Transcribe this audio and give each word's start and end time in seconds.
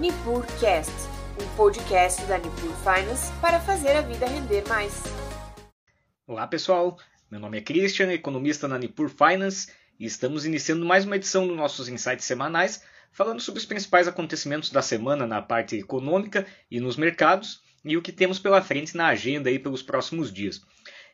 NipurCast, 0.00 0.90
um 1.38 1.56
podcast 1.56 2.24
da 2.24 2.38
Nipur 2.38 2.72
Finance 2.76 3.30
para 3.38 3.60
fazer 3.60 3.90
a 3.90 4.00
vida 4.00 4.24
render 4.24 4.66
mais. 4.66 5.02
Olá 6.26 6.46
pessoal, 6.46 6.98
meu 7.30 7.38
nome 7.38 7.58
é 7.58 7.60
Christian, 7.60 8.10
economista 8.10 8.66
na 8.66 8.78
Nipur 8.78 9.10
Finance, 9.10 9.70
e 9.98 10.06
estamos 10.06 10.46
iniciando 10.46 10.86
mais 10.86 11.04
uma 11.04 11.16
edição 11.16 11.46
dos 11.46 11.54
nossos 11.54 11.86
insights 11.86 12.24
semanais, 12.24 12.82
falando 13.12 13.40
sobre 13.40 13.60
os 13.60 13.66
principais 13.66 14.08
acontecimentos 14.08 14.70
da 14.70 14.80
semana 14.80 15.26
na 15.26 15.42
parte 15.42 15.76
econômica 15.76 16.46
e 16.70 16.80
nos 16.80 16.96
mercados 16.96 17.62
e 17.84 17.94
o 17.94 18.00
que 18.00 18.10
temos 18.10 18.38
pela 18.38 18.62
frente 18.62 18.96
na 18.96 19.08
agenda 19.08 19.50
aí 19.50 19.58
pelos 19.58 19.82
próximos 19.82 20.32
dias. 20.32 20.62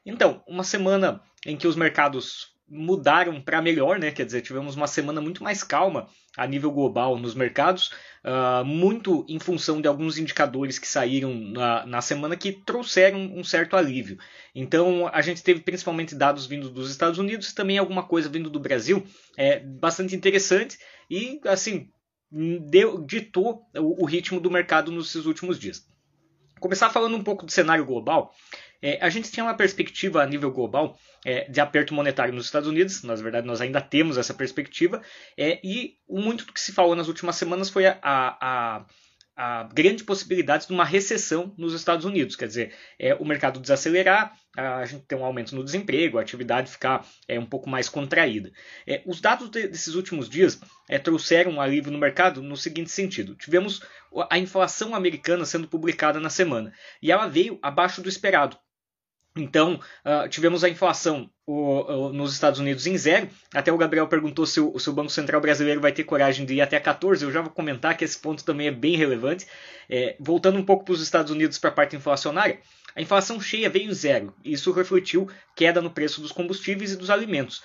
Então, 0.05 0.45
uma 0.47 0.63
semana 0.63 1.21
em 1.45 1.57
que 1.57 1.67
os 1.67 1.75
mercados 1.75 2.56
mudaram 2.69 3.41
para 3.41 3.63
melhor, 3.63 3.99
né? 3.99 4.11
Quer 4.11 4.27
dizer, 4.27 4.43
tivemos 4.43 4.75
uma 4.75 4.87
semana 4.87 5.21
muito 5.21 5.43
mais 5.43 5.63
calma 5.63 6.09
a 6.37 6.47
nível 6.47 6.71
global 6.71 7.17
nos 7.17 7.35
mercados, 7.35 7.93
uh, 8.25 8.65
muito 8.65 9.25
em 9.29 9.39
função 9.39 9.81
de 9.81 9.89
alguns 9.89 10.19
indicadores 10.19 10.79
que 10.79 10.87
saíram 10.87 11.33
na, 11.33 11.87
na, 11.87 12.01
semana 12.01 12.37
que 12.37 12.53
trouxeram 12.53 13.19
um 13.35 13.45
certo 13.45 13.77
alívio. 13.77 14.19
Então, 14.55 15.09
a 15.13 15.23
gente 15.23 15.43
teve 15.43 15.61
principalmente 15.61 16.15
dados 16.15 16.47
vindo 16.47 16.69
dos 16.69 16.91
Estados 16.91 17.19
Unidos, 17.19 17.53
também 17.53 17.79
alguma 17.79 18.03
coisa 18.03 18.29
vindo 18.29 18.51
do 18.51 18.61
Brasil, 18.61 19.07
é 19.37 19.61
bastante 19.61 20.15
interessante 20.17 20.79
e, 21.09 21.41
assim, 21.47 21.89
deu, 22.69 23.01
ditou 23.01 23.63
o, 23.77 24.03
o 24.03 24.07
ritmo 24.07 24.41
do 24.41 24.51
mercado 24.51 24.91
nesses 24.91 25.25
últimos 25.25 25.59
dias. 25.59 25.87
Começar 26.59 26.91
falando 26.91 27.17
um 27.17 27.23
pouco 27.23 27.45
do 27.45 27.53
cenário 27.53 27.85
global. 27.85 28.35
É, 28.87 28.99
a 29.01 29.09
gente 29.11 29.33
tinha 29.33 29.43
uma 29.43 29.57
perspectiva 29.57 30.23
a 30.23 30.27
nível 30.27 30.53
global 30.53 30.97
é, 31.25 31.51
de 31.51 31.61
aperto 31.61 31.93
monetário 31.93 32.33
nos 32.33 32.45
Estados 32.45 32.69
Unidos, 32.69 33.03
na 33.03 33.17
verdade 33.17 33.45
nós 33.45 33.61
ainda 33.61 33.81
temos 33.81 34.17
essa 34.17 34.33
perspectiva, 34.33 35.03
é, 35.37 35.59
e 35.65 35.95
muito 36.09 36.47
do 36.47 36.53
que 36.53 36.61
se 36.61 36.71
falou 36.71 36.95
nas 36.95 37.09
últimas 37.09 37.35
semanas 37.35 37.69
foi 37.69 37.85
a, 37.85 37.99
a, 38.01 38.87
a 39.37 39.65
grande 39.65 40.05
possibilidade 40.05 40.69
de 40.69 40.73
uma 40.73 40.85
recessão 40.85 41.53
nos 41.59 41.75
Estados 41.75 42.05
Unidos, 42.05 42.37
quer 42.37 42.47
dizer, 42.47 42.77
é, 42.97 43.13
o 43.17 43.25
mercado 43.25 43.59
desacelerar, 43.59 44.33
a 44.57 44.85
gente 44.87 45.05
ter 45.05 45.17
um 45.17 45.25
aumento 45.25 45.57
no 45.57 45.65
desemprego, 45.65 46.17
a 46.17 46.23
atividade 46.23 46.71
ficar 46.71 47.05
é, 47.27 47.41
um 47.41 47.45
pouco 47.45 47.69
mais 47.69 47.89
contraída. 47.89 48.53
É, 48.87 49.03
os 49.05 49.21
dados 49.21 49.51
de, 49.51 49.67
desses 49.67 49.97
últimos 49.97 50.29
dias 50.29 50.61
é, 50.89 50.97
trouxeram 50.97 51.51
um 51.51 51.61
alívio 51.61 51.91
no 51.91 51.99
mercado 51.99 52.41
no 52.41 52.57
seguinte 52.57 52.91
sentido: 52.93 53.35
tivemos 53.35 53.83
a 54.31 54.39
inflação 54.39 54.95
americana 54.95 55.45
sendo 55.45 55.67
publicada 55.67 56.21
na 56.21 56.31
semana 56.31 56.73
e 57.03 57.11
ela 57.11 57.27
veio 57.27 57.59
abaixo 57.61 58.01
do 58.01 58.09
esperado. 58.09 58.57
Então, 59.37 59.79
uh, 60.05 60.29
tivemos 60.29 60.65
a 60.65 60.69
inflação 60.69 61.31
o, 61.47 61.81
o, 61.81 62.13
nos 62.13 62.33
Estados 62.33 62.59
Unidos 62.59 62.87
em 62.87 62.97
zero. 62.97 63.29
Até 63.55 63.71
o 63.71 63.77
Gabriel 63.77 64.09
perguntou 64.09 64.47
se 64.47 64.61
o, 64.61 64.79
se 64.79 64.89
o, 64.89 64.93
Banco 64.93 65.11
Central 65.11 65.41
brasileiro 65.41 65.81
vai 65.81 65.93
ter 65.93 66.05
coragem 66.05 66.47
de 66.47 66.55
ir 66.55 66.61
até 66.61 66.81
14. 66.81 67.25
Eu 67.25 67.31
já 67.31 67.43
vou 67.43 67.51
comentar 67.51 67.97
que 67.97 68.05
esse 68.05 68.19
ponto 68.19 68.45
também 68.45 68.69
é 68.69 68.71
bem 68.71 68.97
relevante. 68.97 69.47
É, 69.89 70.17
voltando 70.19 70.59
um 70.59 70.65
pouco 70.65 70.85
para 70.85 70.95
os 70.95 71.03
Estados 71.03 71.31
Unidos 71.31 71.59
para 71.59 71.71
a 71.71 71.75
parte 71.75 71.95
inflacionária, 71.95 72.61
a 72.95 73.03
inflação 73.03 73.41
cheia 73.41 73.69
veio 73.69 73.91
em 73.91 73.95
zero. 73.95 74.35
Isso 74.45 74.73
refletiu 74.73 75.29
queda 75.55 75.83
no 75.83 75.91
preço 75.91 76.21
dos 76.21 76.33
combustíveis 76.33 76.93
e 76.93 76.97
dos 76.97 77.11
alimentos. 77.11 77.63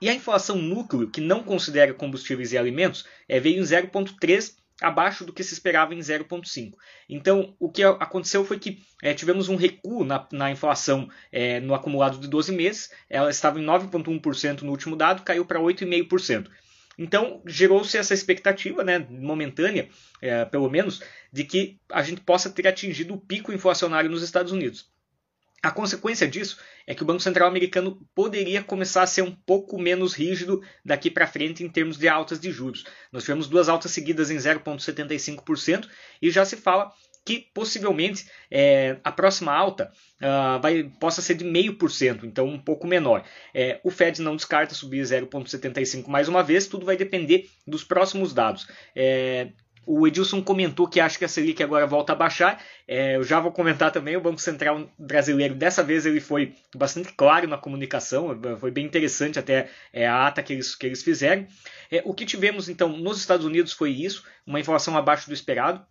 E 0.00 0.08
a 0.08 0.14
inflação 0.14 0.56
núcleo, 0.56 1.08
que 1.08 1.20
não 1.20 1.44
considera 1.44 1.94
combustíveis 1.94 2.52
e 2.52 2.58
alimentos, 2.58 3.04
é, 3.28 3.38
veio 3.38 3.60
em 3.60 3.64
0,3 3.64 4.56
abaixo 4.82 5.24
do 5.24 5.32
que 5.32 5.44
se 5.44 5.54
esperava 5.54 5.94
em 5.94 5.98
0,5. 5.98 6.74
Então, 7.08 7.54
o 7.58 7.70
que 7.70 7.82
aconteceu 7.82 8.44
foi 8.44 8.58
que 8.58 8.82
é, 9.02 9.14
tivemos 9.14 9.48
um 9.48 9.56
recuo 9.56 10.04
na, 10.04 10.26
na 10.32 10.50
inflação 10.50 11.08
é, 11.30 11.60
no 11.60 11.74
acumulado 11.74 12.18
de 12.18 12.28
12 12.28 12.52
meses. 12.52 12.90
Ela 13.08 13.30
estava 13.30 13.60
em 13.60 13.64
9,1% 13.64 14.62
no 14.62 14.70
último 14.70 14.96
dado, 14.96 15.22
caiu 15.22 15.44
para 15.44 15.60
8,5%. 15.60 16.48
Então, 16.98 17.42
gerou-se 17.46 17.96
essa 17.96 18.12
expectativa, 18.12 18.84
né, 18.84 19.06
momentânea, 19.08 19.88
é, 20.20 20.44
pelo 20.44 20.70
menos, 20.70 21.00
de 21.32 21.44
que 21.44 21.78
a 21.90 22.02
gente 22.02 22.20
possa 22.20 22.50
ter 22.50 22.68
atingido 22.68 23.14
o 23.14 23.20
pico 23.20 23.52
inflacionário 23.52 24.10
nos 24.10 24.22
Estados 24.22 24.52
Unidos. 24.52 24.90
A 25.62 25.70
consequência 25.70 26.26
disso 26.26 26.58
é 26.86 26.94
que 26.94 27.04
o 27.04 27.06
Banco 27.06 27.22
Central 27.22 27.48
americano 27.48 27.96
poderia 28.14 28.64
começar 28.64 29.04
a 29.04 29.06
ser 29.06 29.22
um 29.22 29.30
pouco 29.30 29.78
menos 29.78 30.12
rígido 30.12 30.60
daqui 30.84 31.08
para 31.08 31.26
frente 31.26 31.62
em 31.62 31.68
termos 31.68 31.96
de 31.96 32.08
altas 32.08 32.40
de 32.40 32.50
juros. 32.50 32.84
Nós 33.12 33.22
tivemos 33.22 33.46
duas 33.46 33.68
altas 33.68 33.92
seguidas 33.92 34.28
em 34.30 34.36
0,75% 34.36 35.88
e 36.20 36.30
já 36.30 36.44
se 36.44 36.56
fala 36.56 36.92
que 37.24 37.46
possivelmente 37.54 38.26
é, 38.50 38.96
a 39.04 39.12
próxima 39.12 39.52
alta 39.52 39.92
uh, 40.20 40.60
vai, 40.60 40.82
possa 40.98 41.22
ser 41.22 41.34
de 41.34 41.44
0,5%, 41.44 42.24
então 42.24 42.46
um 42.46 42.58
pouco 42.58 42.84
menor. 42.84 43.24
É, 43.54 43.80
o 43.84 43.90
Fed 43.90 44.20
não 44.20 44.34
descarta 44.34 44.74
subir 44.74 45.02
0,75% 45.02 46.08
mais 46.08 46.26
uma 46.26 46.42
vez, 46.42 46.66
tudo 46.66 46.84
vai 46.84 46.96
depender 46.96 47.48
dos 47.64 47.84
próximos 47.84 48.34
dados. 48.34 48.66
É, 48.96 49.52
o 49.86 50.06
Edilson 50.06 50.42
comentou 50.42 50.86
que 50.86 51.00
acha 51.00 51.18
que 51.18 51.24
a 51.24 51.28
Selic 51.28 51.62
agora 51.62 51.86
volta 51.86 52.12
a 52.12 52.16
baixar. 52.16 52.62
É, 52.86 53.16
eu 53.16 53.24
já 53.24 53.40
vou 53.40 53.50
comentar 53.50 53.90
também. 53.90 54.16
O 54.16 54.20
Banco 54.20 54.40
Central 54.40 54.88
brasileiro, 54.98 55.54
dessa 55.54 55.82
vez, 55.82 56.06
ele 56.06 56.20
foi 56.20 56.54
bastante 56.74 57.12
claro 57.12 57.48
na 57.48 57.58
comunicação. 57.58 58.38
Foi 58.58 58.70
bem 58.70 58.86
interessante 58.86 59.38
até 59.38 59.68
é, 59.92 60.06
a 60.06 60.26
ata 60.26 60.42
que 60.42 60.52
eles, 60.52 60.74
que 60.74 60.86
eles 60.86 61.02
fizeram. 61.02 61.46
É, 61.90 62.02
o 62.04 62.14
que 62.14 62.24
tivemos, 62.24 62.68
então, 62.68 62.96
nos 62.96 63.18
Estados 63.18 63.44
Unidos 63.44 63.72
foi 63.72 63.90
isso: 63.90 64.24
uma 64.46 64.60
inflação 64.60 64.96
abaixo 64.96 65.28
do 65.28 65.34
esperado 65.34 65.84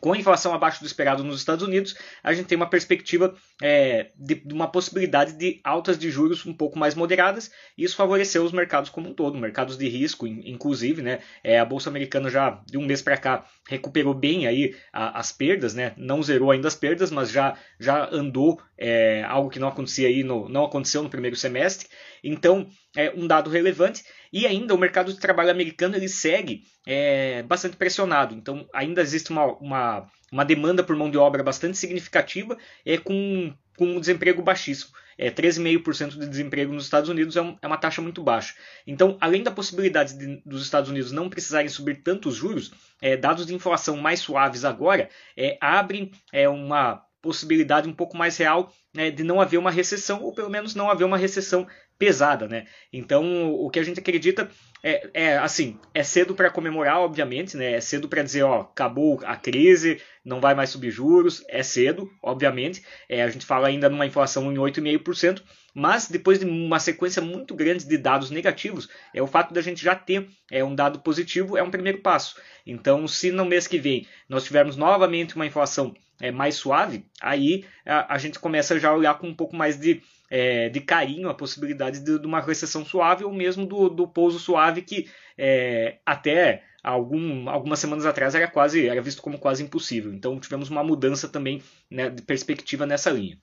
com 0.00 0.12
a 0.12 0.16
inflação 0.16 0.54
abaixo 0.54 0.80
do 0.80 0.86
esperado 0.86 1.22
nos 1.22 1.38
Estados 1.38 1.64
Unidos, 1.64 1.94
a 2.22 2.32
gente 2.32 2.46
tem 2.46 2.56
uma 2.56 2.68
perspectiva 2.68 3.34
é, 3.62 4.10
de, 4.16 4.34
de, 4.36 4.54
uma 4.54 4.66
possibilidade 4.66 5.34
de 5.34 5.60
altas 5.62 5.98
de 5.98 6.10
juros 6.10 6.46
um 6.46 6.54
pouco 6.54 6.78
mais 6.78 6.94
moderadas, 6.94 7.50
e 7.76 7.84
isso 7.84 7.96
favoreceu 7.96 8.44
os 8.44 8.52
mercados 8.52 8.90
como 8.90 9.10
um 9.10 9.14
todo, 9.14 9.38
mercados 9.38 9.76
de 9.76 9.88
risco, 9.88 10.26
inclusive, 10.26 11.02
né? 11.02 11.20
É, 11.44 11.58
a 11.58 11.64
bolsa 11.64 11.90
americana 11.90 12.30
já 12.30 12.60
de 12.66 12.78
um 12.78 12.84
mês 12.84 13.02
para 13.02 13.16
cá 13.16 13.44
recuperou 13.68 14.14
bem 14.14 14.46
aí 14.46 14.74
a, 14.92 15.18
as 15.18 15.32
perdas, 15.32 15.74
né? 15.74 15.92
Não 15.96 16.22
zerou 16.22 16.50
ainda 16.50 16.68
as 16.68 16.74
perdas, 16.74 17.10
mas 17.10 17.30
já 17.30 17.56
já 17.78 18.08
andou 18.10 18.60
é, 18.76 19.22
algo 19.24 19.50
que 19.50 19.58
não 19.58 19.68
acontecia 19.68 20.08
aí 20.08 20.22
no, 20.22 20.48
não 20.48 20.64
aconteceu 20.64 21.02
no 21.02 21.10
primeiro 21.10 21.36
semestre. 21.36 21.88
Então, 22.22 22.68
é 22.96 23.10
um 23.10 23.26
dado 23.26 23.50
relevante. 23.50 24.04
E 24.32 24.46
ainda 24.46 24.74
o 24.74 24.78
mercado 24.78 25.12
de 25.12 25.18
trabalho 25.18 25.50
americano 25.50 25.96
ele 25.96 26.08
segue 26.08 26.62
é, 26.86 27.42
bastante 27.42 27.76
pressionado. 27.76 28.34
Então, 28.34 28.68
ainda 28.72 29.02
existe 29.02 29.30
uma, 29.30 29.46
uma, 29.58 30.06
uma 30.30 30.44
demanda 30.44 30.82
por 30.82 30.96
mão 30.96 31.10
de 31.10 31.18
obra 31.18 31.42
bastante 31.42 31.76
significativa 31.76 32.56
é, 32.84 32.96
com, 32.98 33.52
com 33.76 33.86
um 33.86 34.00
desemprego 34.00 34.42
baixíssimo. 34.42 34.92
É, 35.18 35.30
13,5% 35.30 36.18
de 36.18 36.26
desemprego 36.26 36.72
nos 36.72 36.84
Estados 36.84 37.10
Unidos 37.10 37.36
é, 37.36 37.42
um, 37.42 37.58
é, 37.60 37.66
uma 37.66 37.76
taxa 37.76 38.00
muito 38.00 38.22
baixa. 38.22 38.54
Então, 38.86 39.18
além 39.20 39.42
da 39.42 39.50
possibilidade 39.50 40.16
de, 40.16 40.40
dos 40.46 40.62
Estados 40.62 40.88
Unidos 40.88 41.12
não 41.12 41.28
precisarem 41.28 41.68
subir 41.68 42.02
tantos 42.02 42.36
juros, 42.36 42.72
é, 43.02 43.18
dados 43.18 43.44
de 43.44 43.54
inflação 43.54 43.98
mais 43.98 44.20
suaves 44.20 44.64
agora 44.64 45.10
é, 45.36 45.58
abrem 45.60 46.10
é, 46.32 46.48
uma 46.48 47.04
possibilidade 47.22 47.88
um 47.88 47.94
pouco 47.94 48.16
mais 48.16 48.36
real 48.36 48.72
né, 48.94 49.10
de 49.10 49.22
não 49.22 49.40
haver 49.40 49.58
uma 49.58 49.70
recessão, 49.70 50.22
ou 50.22 50.34
pelo 50.34 50.50
menos 50.50 50.74
não 50.74 50.90
haver 50.90 51.04
uma 51.04 51.16
recessão 51.16 51.66
pesada, 51.98 52.48
né? 52.48 52.66
Então, 52.90 53.52
o 53.52 53.68
que 53.68 53.78
a 53.78 53.82
gente 53.82 54.00
acredita 54.00 54.50
é, 54.82 55.10
é 55.12 55.38
assim, 55.38 55.78
é 55.92 56.02
cedo 56.02 56.34
para 56.34 56.50
comemorar, 56.50 56.98
obviamente, 56.98 57.58
né? 57.58 57.72
É 57.72 57.80
cedo 57.80 58.08
para 58.08 58.22
dizer, 58.22 58.42
ó, 58.42 58.62
acabou 58.62 59.20
a 59.24 59.36
crise, 59.36 60.00
não 60.24 60.40
vai 60.40 60.54
mais 60.54 60.70
subir 60.70 60.90
juros, 60.90 61.44
é 61.46 61.62
cedo, 61.62 62.10
obviamente. 62.22 62.82
É, 63.06 63.22
a 63.22 63.28
gente 63.28 63.44
fala 63.44 63.68
ainda 63.68 63.90
numa 63.90 64.06
inflação 64.06 64.50
em 64.50 64.56
8,5%, 64.56 65.42
mas 65.74 66.08
depois 66.08 66.38
de 66.38 66.46
uma 66.46 66.80
sequência 66.80 67.20
muito 67.20 67.54
grande 67.54 67.86
de 67.86 67.98
dados 67.98 68.30
negativos, 68.30 68.88
é 69.14 69.22
o 69.22 69.26
fato 69.26 69.52
da 69.52 69.60
gente 69.60 69.84
já 69.84 69.94
ter 69.94 70.26
é, 70.50 70.64
um 70.64 70.74
dado 70.74 71.00
positivo 71.00 71.58
é 71.58 71.62
um 71.62 71.70
primeiro 71.70 71.98
passo. 71.98 72.36
Então, 72.66 73.06
se 73.06 73.30
no 73.30 73.44
mês 73.44 73.66
que 73.66 73.78
vem 73.78 74.06
nós 74.26 74.44
tivermos 74.44 74.74
novamente 74.74 75.36
uma 75.36 75.46
inflação 75.46 75.94
é, 76.20 76.30
mais 76.30 76.56
suave, 76.56 77.06
aí 77.20 77.64
a, 77.86 78.14
a 78.14 78.18
gente 78.18 78.38
começa 78.38 78.78
já 78.78 78.90
a 78.90 78.94
olhar 78.94 79.18
com 79.18 79.28
um 79.28 79.34
pouco 79.34 79.56
mais 79.56 79.78
de 79.78 80.02
é, 80.30 80.68
de 80.68 80.80
carinho 80.80 81.28
a 81.28 81.34
possibilidade 81.34 81.98
de, 81.98 82.18
de, 82.18 82.26
uma 82.26 82.40
recessão 82.40 82.84
suave 82.84 83.24
ou 83.24 83.32
mesmo 83.32 83.66
do, 83.66 83.88
do 83.88 84.06
pouso 84.06 84.38
suave 84.38 84.82
que 84.82 85.10
é, 85.36 85.98
até 86.06 86.62
algum, 86.82 87.48
algumas 87.50 87.80
semanas 87.80 88.06
atrás 88.06 88.34
era 88.34 88.46
quase 88.46 88.86
era 88.86 89.02
visto 89.02 89.22
como 89.22 89.38
quase 89.38 89.62
impossível. 89.62 90.12
Então 90.12 90.38
tivemos 90.38 90.70
uma 90.70 90.84
mudança 90.84 91.28
também 91.28 91.62
né, 91.90 92.08
de 92.08 92.22
perspectiva 92.22 92.86
nessa 92.86 93.10
linha. 93.10 93.38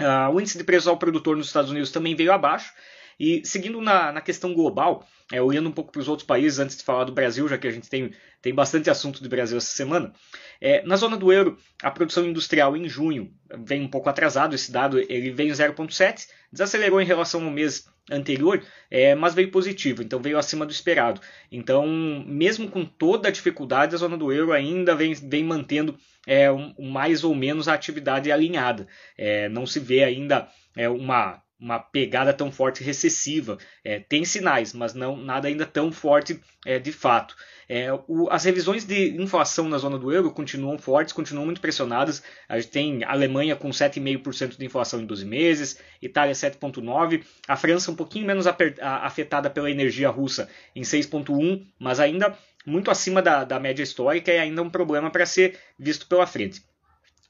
Uh, 0.00 0.34
o 0.34 0.40
índice 0.40 0.58
de 0.58 0.64
preços 0.64 0.88
ao 0.88 0.98
produtor 0.98 1.36
nos 1.36 1.46
Estados 1.46 1.70
Unidos 1.70 1.92
também 1.92 2.16
veio 2.16 2.32
abaixo. 2.32 2.72
E 3.18 3.42
seguindo 3.44 3.80
na, 3.80 4.12
na 4.12 4.20
questão 4.20 4.52
global, 4.52 5.06
é, 5.32 5.40
olhando 5.40 5.68
um 5.68 5.72
pouco 5.72 5.92
para 5.92 6.00
os 6.00 6.08
outros 6.08 6.26
países, 6.26 6.58
antes 6.58 6.76
de 6.76 6.84
falar 6.84 7.04
do 7.04 7.12
Brasil, 7.12 7.48
já 7.48 7.56
que 7.56 7.66
a 7.66 7.70
gente 7.70 7.88
tem, 7.88 8.12
tem 8.42 8.54
bastante 8.54 8.90
assunto 8.90 9.22
do 9.22 9.28
Brasil 9.28 9.56
essa 9.56 9.74
semana, 9.74 10.12
é, 10.60 10.84
na 10.84 10.96
zona 10.96 11.16
do 11.16 11.32
euro, 11.32 11.56
a 11.82 11.90
produção 11.90 12.26
industrial 12.26 12.76
em 12.76 12.88
junho 12.88 13.32
vem 13.58 13.82
um 13.82 13.88
pouco 13.88 14.08
atrasado, 14.08 14.54
esse 14.54 14.70
dado 14.70 14.98
ele 14.98 15.30
veio 15.30 15.52
0,7, 15.52 16.28
desacelerou 16.52 17.00
em 17.00 17.06
relação 17.06 17.44
ao 17.44 17.50
mês 17.50 17.88
anterior, 18.10 18.62
é, 18.90 19.14
mas 19.14 19.34
veio 19.34 19.50
positivo, 19.50 20.02
então 20.02 20.20
veio 20.20 20.38
acima 20.38 20.66
do 20.66 20.72
esperado. 20.72 21.20
Então, 21.50 21.86
mesmo 22.26 22.68
com 22.68 22.84
toda 22.84 23.28
a 23.28 23.30
dificuldade, 23.30 23.94
a 23.94 23.98
zona 23.98 24.16
do 24.16 24.32
euro 24.32 24.52
ainda 24.52 24.94
vem, 24.94 25.14
vem 25.14 25.42
mantendo 25.42 25.96
é, 26.26 26.50
um, 26.50 26.74
mais 26.78 27.24
ou 27.24 27.34
menos 27.34 27.66
a 27.66 27.74
atividade 27.74 28.30
alinhada. 28.30 28.86
É, 29.16 29.48
não 29.48 29.66
se 29.66 29.80
vê 29.80 30.04
ainda 30.04 30.48
é, 30.76 30.88
uma 30.88 31.42
uma 31.64 31.78
pegada 31.78 32.30
tão 32.34 32.52
forte 32.52 32.84
recessiva. 32.84 33.56
É, 33.82 33.98
tem 33.98 34.22
sinais, 34.24 34.74
mas 34.74 34.92
não 34.92 35.16
nada 35.16 35.48
ainda 35.48 35.64
tão 35.64 35.90
forte 35.90 36.38
é, 36.66 36.78
de 36.78 36.92
fato. 36.92 37.34
É, 37.66 37.90
o, 38.06 38.28
as 38.30 38.44
revisões 38.44 38.84
de 38.84 39.16
inflação 39.20 39.66
na 39.66 39.78
zona 39.78 39.98
do 39.98 40.12
euro 40.12 40.30
continuam 40.30 40.78
fortes, 40.78 41.14
continuam 41.14 41.46
muito 41.46 41.62
pressionadas. 41.62 42.22
A 42.46 42.60
gente 42.60 42.70
tem 42.70 43.04
Alemanha 43.04 43.56
com 43.56 43.70
7,5% 43.70 44.58
de 44.58 44.66
inflação 44.66 45.00
em 45.00 45.06
12 45.06 45.24
meses, 45.24 45.80
Itália 46.02 46.34
7,9%, 46.34 47.24
a 47.48 47.56
França 47.56 47.90
um 47.90 47.96
pouquinho 47.96 48.26
menos 48.26 48.46
afetada 48.46 49.48
pela 49.48 49.70
energia 49.70 50.10
russa 50.10 50.50
em 50.76 50.82
6,1%, 50.82 51.64
mas 51.78 51.98
ainda 51.98 52.36
muito 52.66 52.90
acima 52.90 53.22
da, 53.22 53.42
da 53.42 53.58
média 53.58 53.82
histórica 53.82 54.30
e 54.30 54.38
ainda 54.38 54.62
um 54.62 54.70
problema 54.70 55.10
para 55.10 55.24
ser 55.24 55.58
visto 55.78 56.06
pela 56.06 56.26
frente. 56.26 56.62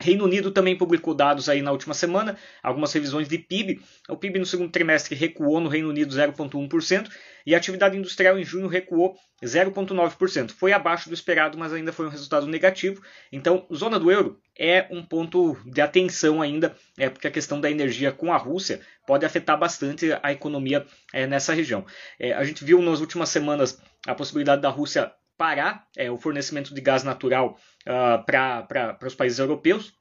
Reino 0.05 0.25
Unido 0.25 0.51
também 0.51 0.77
publicou 0.77 1.15
dados 1.15 1.49
aí 1.49 1.62
na 1.62 1.73
última 1.73 1.95
semana, 1.95 2.37
algumas 2.62 2.93
revisões 2.93 3.27
de 3.27 3.39
PIB. 3.39 3.81
O 4.06 4.19
PIB 4.19 4.39
no 4.39 4.45
segundo 4.45 4.71
trimestre 4.71 5.15
recuou 5.15 5.61
no 5.61 5.71
Reino 5.71 5.89
Unido 5.89 6.15
0,1% 6.15 7.09
e 7.47 7.55
a 7.55 7.59
atividade 7.59 7.97
industrial 7.97 8.39
em 8.39 8.45
junho 8.45 8.69
recuou 8.69 9.17
0,9%. 9.43 10.51
Foi 10.51 10.75
abaixo 10.75 11.09
do 11.09 11.15
esperado, 11.15 11.56
mas 11.56 11.73
ainda 11.73 11.91
foi 11.91 12.05
um 12.05 12.11
resultado 12.11 12.47
negativo. 12.47 13.03
Então, 13.33 13.67
zona 13.75 13.99
do 13.99 14.11
euro 14.11 14.39
é 14.59 14.87
um 14.91 15.03
ponto 15.03 15.56
de 15.65 15.81
atenção 15.81 16.43
ainda, 16.43 16.77
é 16.99 17.09
porque 17.09 17.27
a 17.27 17.31
questão 17.31 17.59
da 17.59 17.71
energia 17.71 18.12
com 18.12 18.31
a 18.31 18.37
Rússia 18.37 18.83
pode 19.06 19.25
afetar 19.25 19.59
bastante 19.59 20.11
a 20.23 20.31
economia 20.31 20.85
é, 21.15 21.27
nessa 21.27 21.55
região. 21.55 21.87
É, 22.21 22.35
a 22.35 22.45
gente 22.45 22.62
viu 22.62 22.83
nas 22.83 23.01
últimas 23.01 23.31
semanas 23.31 23.81
a 24.06 24.15
possibilidade 24.15 24.61
da 24.61 24.69
Rússia 24.69 25.11
parar 25.36 25.86
é, 25.96 26.10
o 26.10 26.19
fornecimento 26.19 26.75
de 26.75 26.81
gás 26.81 27.02
natural 27.02 27.58
uh, 27.86 28.25
para 28.25 28.98
os 29.06 29.14
países 29.14 29.38
europeus. 29.38 29.92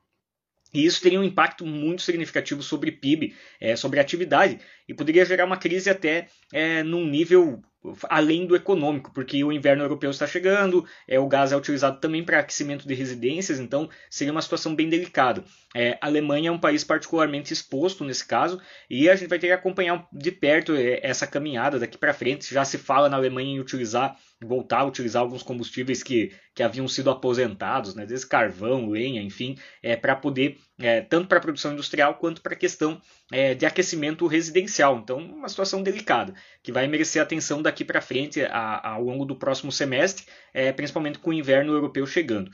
E 0.74 0.86
isso 0.86 1.02
teria 1.02 1.20
um 1.20 1.24
impacto 1.24 1.66
muito 1.66 2.02
significativo 2.02 2.64
sobre 2.64 2.92
PIB, 2.92 3.36
é, 3.62 3.76
sobre 3.76 4.00
atividade, 4.00 4.60
e 4.88 4.94
poderia 4.94 5.24
gerar 5.24 5.46
uma 5.46 5.58
crise 5.58 5.90
até 5.90 6.28
é, 6.52 6.82
num 6.82 7.06
nível 7.06 7.62
além 8.10 8.46
do 8.46 8.56
econômico, 8.56 9.12
porque 9.14 9.44
o 9.44 9.52
inverno 9.52 9.84
europeu 9.84 10.10
está 10.10 10.26
chegando, 10.26 10.86
é, 11.08 11.20
o 11.20 11.28
gás 11.28 11.52
é 11.52 11.58
utilizado 11.58 12.00
também 12.00 12.24
para 12.24 12.40
aquecimento 12.40 12.88
de 12.88 12.94
residências, 12.94 13.60
então 13.60 13.90
seria 14.10 14.32
uma 14.32 14.42
situação 14.42 14.74
bem 14.74 14.90
delicada. 14.90 15.44
É, 15.76 15.98
a 16.02 16.08
Alemanha 16.08 16.50
é 16.50 16.52
um 16.52 16.60
país 16.60 16.84
particularmente 16.84 17.52
exposto 17.52 18.04
nesse 18.04 18.26
caso, 18.26 18.62
e 18.90 19.10
a 19.10 19.16
gente 19.16 19.30
vai 19.30 19.40
ter 19.40 19.48
que 19.48 19.54
acompanhar 19.54 20.08
de 20.12 20.32
perto 20.32 20.74
é, 20.74 21.00
essa 21.04 21.28
caminhada 21.28 21.80
daqui 21.80 21.98
para 21.98 22.14
frente. 22.14 22.54
Já 22.54 22.64
se 22.64 22.78
fala 22.78 23.10
na 23.10 23.18
Alemanha 23.18 23.56
em 23.56 23.60
utilizar, 23.60 24.18
voltar 24.42 24.80
a 24.80 24.86
utilizar 24.86 25.22
alguns 25.22 25.44
combustíveis 25.44 26.04
que, 26.04 26.32
que 26.54 26.62
haviam 26.62 26.88
sido 26.88 27.10
aposentados, 27.10 27.96
né, 27.96 28.06
desde 28.06 28.28
carvão, 28.28 28.90
lenha, 28.90 29.22
enfim, 29.22 29.58
é, 29.82 29.96
para 29.96 30.16
poder, 30.16 30.58
é, 30.80 31.02
tanto 31.02 31.28
para 31.28 31.38
a 31.38 31.42
produção 31.42 31.74
industrial 31.74 32.16
quanto 32.16 32.42
para 32.42 32.54
a 32.54 32.58
questão 32.58 33.02
é, 33.32 33.54
de 33.54 33.66
aquecimento 33.66 34.28
residencial. 34.28 34.98
Então, 34.98 35.18
uma 35.18 35.48
situação 35.48 35.82
delicada, 35.82 36.34
que 36.62 36.72
vai 36.72 36.88
merecer 36.88 37.22
atenção 37.22 37.62
daqui 37.62 37.86
para 37.86 38.02
frente 38.02 38.42
a, 38.42 38.90
ao 38.90 39.04
longo 39.04 39.26
do 39.26 39.36
próximo 39.36 39.72
semestre, 39.72 40.26
é, 40.54 40.72
principalmente 40.72 41.20
com 41.20 41.30
o 41.30 41.34
inverno 41.34 41.74
europeu 41.74 42.06
chegando. 42.06 42.52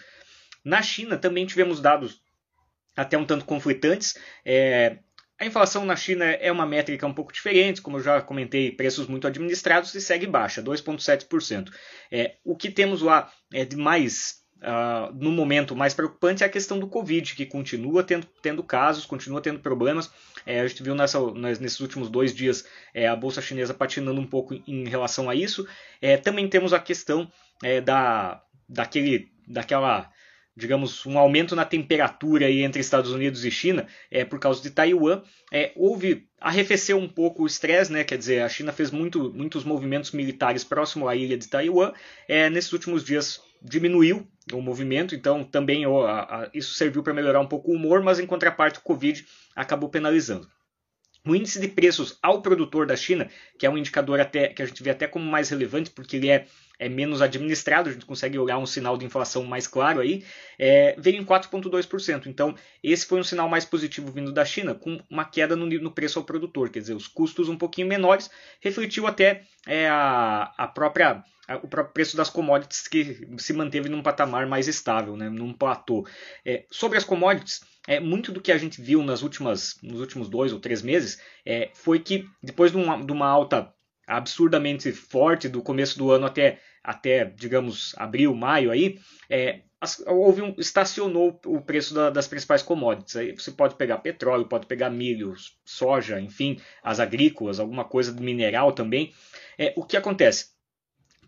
Na 0.63 0.81
China 0.81 1.17
também 1.17 1.45
tivemos 1.45 1.79
dados 1.79 2.21
até 2.95 3.17
um 3.17 3.25
tanto 3.25 3.45
conflitantes. 3.45 4.17
É, 4.45 4.99
a 5.39 5.45
inflação 5.45 5.85
na 5.85 5.95
China 5.95 6.25
é 6.25 6.51
uma 6.51 6.65
métrica 6.65 7.07
um 7.07 7.13
pouco 7.13 7.31
diferente, 7.31 7.81
como 7.81 7.97
eu 7.97 8.03
já 8.03 8.21
comentei, 8.21 8.71
preços 8.71 9.07
muito 9.07 9.25
administrados 9.25 9.95
e 9.95 10.01
segue 10.01 10.27
baixa, 10.27 10.61
2,7%. 10.61 11.71
É, 12.11 12.35
o 12.43 12.55
que 12.55 12.69
temos 12.69 13.01
lá 13.01 13.31
é 13.53 13.63
de 13.63 13.75
mais 13.75 14.39
Uh, 14.59 15.15
no 15.15 15.31
momento 15.31 15.73
mais 15.73 15.93
preocupante 15.93 16.43
é 16.43 16.45
a 16.45 16.49
questão 16.49 16.77
do 16.77 16.87
Covid, 16.89 17.33
que 17.33 17.45
continua 17.45 18.03
tendo, 18.03 18.27
tendo 18.41 18.61
casos, 18.61 19.05
continua 19.05 19.39
tendo 19.39 19.59
problemas. 19.59 20.11
É, 20.45 20.59
a 20.59 20.67
gente 20.67 20.83
viu 20.83 20.93
nessa, 20.93 21.17
nesses 21.31 21.79
últimos 21.79 22.09
dois 22.09 22.35
dias 22.35 22.65
é, 22.93 23.07
a 23.07 23.15
Bolsa 23.15 23.41
Chinesa 23.41 23.73
patinando 23.73 24.19
um 24.19 24.27
pouco 24.27 24.53
em 24.67 24.85
relação 24.89 25.29
a 25.29 25.35
isso. 25.35 25.65
É, 26.01 26.17
também 26.17 26.45
temos 26.49 26.73
a 26.73 26.79
questão 26.79 27.31
é, 27.63 27.79
da, 27.79 28.43
daquele, 28.67 29.31
daquela 29.47 30.11
digamos, 30.59 31.05
um 31.05 31.17
aumento 31.17 31.55
na 31.55 31.65
temperatura 31.65 32.45
aí 32.45 32.61
entre 32.61 32.81
Estados 32.81 33.11
Unidos 33.11 33.45
e 33.45 33.49
China 33.49 33.87
é, 34.11 34.25
por 34.25 34.39
causa 34.39 34.61
de 34.61 34.69
Taiwan. 34.69 35.23
É, 35.51 35.71
houve, 35.75 36.27
arrefeceu 36.39 36.97
um 36.97 37.07
pouco 37.07 37.43
o 37.43 37.47
estresse, 37.47 37.91
né? 37.91 38.03
quer 38.03 38.17
dizer, 38.17 38.43
a 38.43 38.49
China 38.49 38.71
fez 38.71 38.91
muito, 38.91 39.33
muitos 39.33 39.63
movimentos 39.63 40.11
militares 40.11 40.63
próximo 40.63 41.07
à 41.07 41.15
ilha 41.15 41.37
de 41.37 41.47
Taiwan. 41.47 41.93
É, 42.27 42.49
nesses 42.49 42.73
últimos 42.73 43.03
dias 43.03 43.41
diminuiu 43.61 44.27
o 44.53 44.61
movimento, 44.61 45.15
então 45.15 45.43
também 45.43 45.85
ó, 45.85 46.05
a, 46.05 46.21
a, 46.21 46.49
isso 46.53 46.73
serviu 46.73 47.03
para 47.03 47.13
melhorar 47.13 47.39
um 47.39 47.47
pouco 47.47 47.71
o 47.71 47.75
humor, 47.75 48.01
mas 48.01 48.19
em 48.19 48.25
contraparte 48.25 48.79
o 48.79 48.83
Covid 48.83 49.25
acabou 49.55 49.89
penalizando. 49.89 50.47
O 51.29 51.35
índice 51.35 51.59
de 51.59 51.67
preços 51.67 52.17
ao 52.23 52.41
produtor 52.41 52.87
da 52.87 52.95
China, 52.95 53.29
que 53.57 53.63
é 53.63 53.69
um 53.69 53.77
indicador 53.77 54.19
até 54.19 54.47
que 54.47 54.63
a 54.63 54.65
gente 54.65 54.81
vê 54.81 54.89
até 54.89 55.05
como 55.05 55.23
mais 55.23 55.49
relevante, 55.49 55.91
porque 55.91 56.15
ele 56.15 56.27
é 56.27 56.47
é 56.79 56.87
menos 56.87 57.21
administrado, 57.21 57.89
a 57.89 57.91
gente 57.91 58.05
consegue 58.05 58.39
olhar 58.39 58.57
um 58.57 58.65
sinal 58.65 58.97
de 58.97 59.05
inflação 59.05 59.43
mais 59.43 59.67
claro 59.67 59.99
aí, 59.99 60.23
é, 60.57 60.95
veio 60.97 61.21
em 61.21 61.25
4,2%. 61.25 62.25
Então, 62.25 62.55
esse 62.81 63.05
foi 63.05 63.19
um 63.19 63.23
sinal 63.23 63.49
mais 63.49 63.65
positivo 63.65 64.09
vindo 64.09 64.31
da 64.31 64.45
China, 64.45 64.73
com 64.73 64.97
uma 65.09 65.25
queda 65.25 65.57
no, 65.57 65.65
no 65.65 65.91
preço 65.91 66.17
ao 66.17 66.23
produtor, 66.23 66.69
quer 66.69 66.79
dizer, 66.79 66.93
os 66.93 67.05
custos 67.05 67.49
um 67.49 67.57
pouquinho 67.57 67.85
menores, 67.85 68.29
refletiu 68.61 69.05
até 69.05 69.43
é, 69.67 69.89
a, 69.89 70.53
a 70.57 70.67
própria 70.67 71.21
o 71.63 71.67
próprio 71.67 71.93
preço 71.93 72.15
das 72.15 72.29
commodities 72.29 72.87
que 72.87 73.27
se 73.39 73.53
manteve 73.53 73.89
num 73.89 74.03
patamar 74.03 74.45
mais 74.45 74.67
estável, 74.67 75.17
né, 75.17 75.29
num 75.29 75.51
platô. 75.51 76.07
É, 76.45 76.63
sobre 76.69 76.95
as 76.95 77.03
commodities, 77.03 77.61
é, 77.87 77.99
muito 77.99 78.31
do 78.31 78.41
que 78.41 78.51
a 78.51 78.57
gente 78.57 78.81
viu 78.81 79.03
nas 79.03 79.21
últimas, 79.21 79.77
nos 79.81 79.99
últimos 79.99 80.29
dois 80.29 80.53
ou 80.53 80.59
três 80.59 80.81
meses 80.81 81.21
é, 81.45 81.69
foi 81.73 81.99
que 81.99 82.25
depois 82.41 82.71
de 82.71 82.77
uma, 82.77 83.03
de 83.03 83.11
uma 83.11 83.27
alta 83.27 83.73
absurdamente 84.07 84.91
forte 84.91 85.47
do 85.47 85.61
começo 85.61 85.97
do 85.97 86.11
ano 86.11 86.25
até 86.25 86.59
até, 86.83 87.25
digamos, 87.25 87.93
abril, 87.97 88.33
maio 88.33 88.71
aí, 88.71 88.99
é, 89.29 89.61
houve 90.07 90.41
um, 90.41 90.55
estacionou 90.57 91.39
o 91.45 91.61
preço 91.61 91.93
da, 91.93 92.09
das 92.09 92.27
principais 92.27 92.61
commodities. 92.61 93.15
Aí 93.15 93.31
você 93.33 93.51
pode 93.51 93.75
pegar 93.75 93.99
petróleo, 93.99 94.47
pode 94.47 94.65
pegar 94.65 94.89
milho, 94.89 95.33
soja, 95.63 96.19
enfim, 96.19 96.59
as 96.81 96.99
agrícolas, 96.99 97.59
alguma 97.59 97.85
coisa 97.85 98.13
de 98.13 98.21
mineral 98.21 98.71
também. 98.71 99.13
É, 99.57 99.73
o 99.75 99.83
que 99.83 99.97
acontece? 99.97 100.47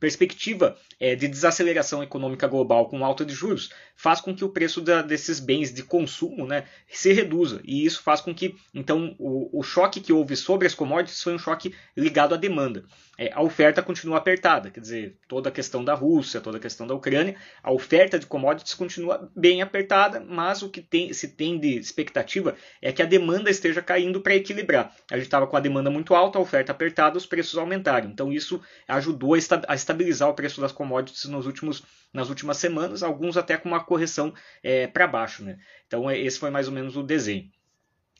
Perspectiva 0.01 0.75
é, 0.99 1.15
de 1.15 1.27
desaceleração 1.27 2.01
econômica 2.01 2.47
global 2.47 2.89
com 2.89 3.05
alta 3.05 3.23
de 3.23 3.35
juros 3.35 3.69
faz 3.95 4.19
com 4.19 4.35
que 4.35 4.43
o 4.43 4.49
preço 4.49 4.81
da, 4.81 5.03
desses 5.03 5.39
bens 5.39 5.71
de 5.71 5.83
consumo 5.83 6.47
né, 6.47 6.65
se 6.89 7.13
reduza. 7.13 7.61
E 7.63 7.85
isso 7.85 8.01
faz 8.01 8.19
com 8.19 8.33
que, 8.33 8.55
então, 8.73 9.15
o, 9.19 9.59
o 9.59 9.61
choque 9.61 10.01
que 10.01 10.11
houve 10.11 10.35
sobre 10.35 10.65
as 10.65 10.73
commodities 10.73 11.21
foi 11.21 11.35
um 11.35 11.39
choque 11.39 11.75
ligado 11.95 12.33
à 12.33 12.37
demanda. 12.37 12.83
É, 13.21 13.29
a 13.35 13.41
oferta 13.43 13.83
continua 13.83 14.17
apertada, 14.17 14.71
quer 14.71 14.79
dizer, 14.79 15.15
toda 15.27 15.49
a 15.49 15.51
questão 15.51 15.85
da 15.85 15.93
Rússia, 15.93 16.41
toda 16.41 16.57
a 16.57 16.59
questão 16.59 16.87
da 16.87 16.95
Ucrânia, 16.95 17.35
a 17.61 17.71
oferta 17.71 18.17
de 18.17 18.25
commodities 18.25 18.73
continua 18.73 19.29
bem 19.35 19.61
apertada, 19.61 20.19
mas 20.19 20.63
o 20.63 20.69
que 20.71 20.81
tem, 20.81 21.13
se 21.13 21.27
tem 21.27 21.59
de 21.59 21.77
expectativa 21.77 22.55
é 22.81 22.91
que 22.91 22.99
a 22.99 23.05
demanda 23.05 23.51
esteja 23.51 23.79
caindo 23.79 24.21
para 24.21 24.33
equilibrar. 24.33 24.95
A 25.11 25.17
gente 25.17 25.25
estava 25.25 25.45
com 25.45 25.55
a 25.55 25.59
demanda 25.59 25.91
muito 25.91 26.15
alta, 26.15 26.39
a 26.39 26.41
oferta 26.41 26.71
apertada, 26.71 27.15
os 27.15 27.27
preços 27.27 27.59
aumentaram. 27.59 28.09
Então 28.09 28.33
isso 28.33 28.59
ajudou 28.87 29.35
a, 29.35 29.37
esta, 29.37 29.61
a 29.67 29.75
estabilizar 29.75 30.27
o 30.27 30.33
preço 30.33 30.59
das 30.59 30.71
commodities 30.71 31.25
nos 31.25 31.45
últimos, 31.45 31.83
nas 32.11 32.27
últimas 32.27 32.57
semanas, 32.57 33.03
alguns 33.03 33.37
até 33.37 33.55
com 33.55 33.69
uma 33.69 33.83
correção 33.83 34.33
é, 34.63 34.87
para 34.87 35.05
baixo. 35.05 35.43
Né? 35.43 35.59
Então, 35.85 36.09
é, 36.09 36.17
esse 36.17 36.39
foi 36.39 36.49
mais 36.49 36.67
ou 36.67 36.73
menos 36.73 36.97
o 36.97 37.03
desenho. 37.03 37.51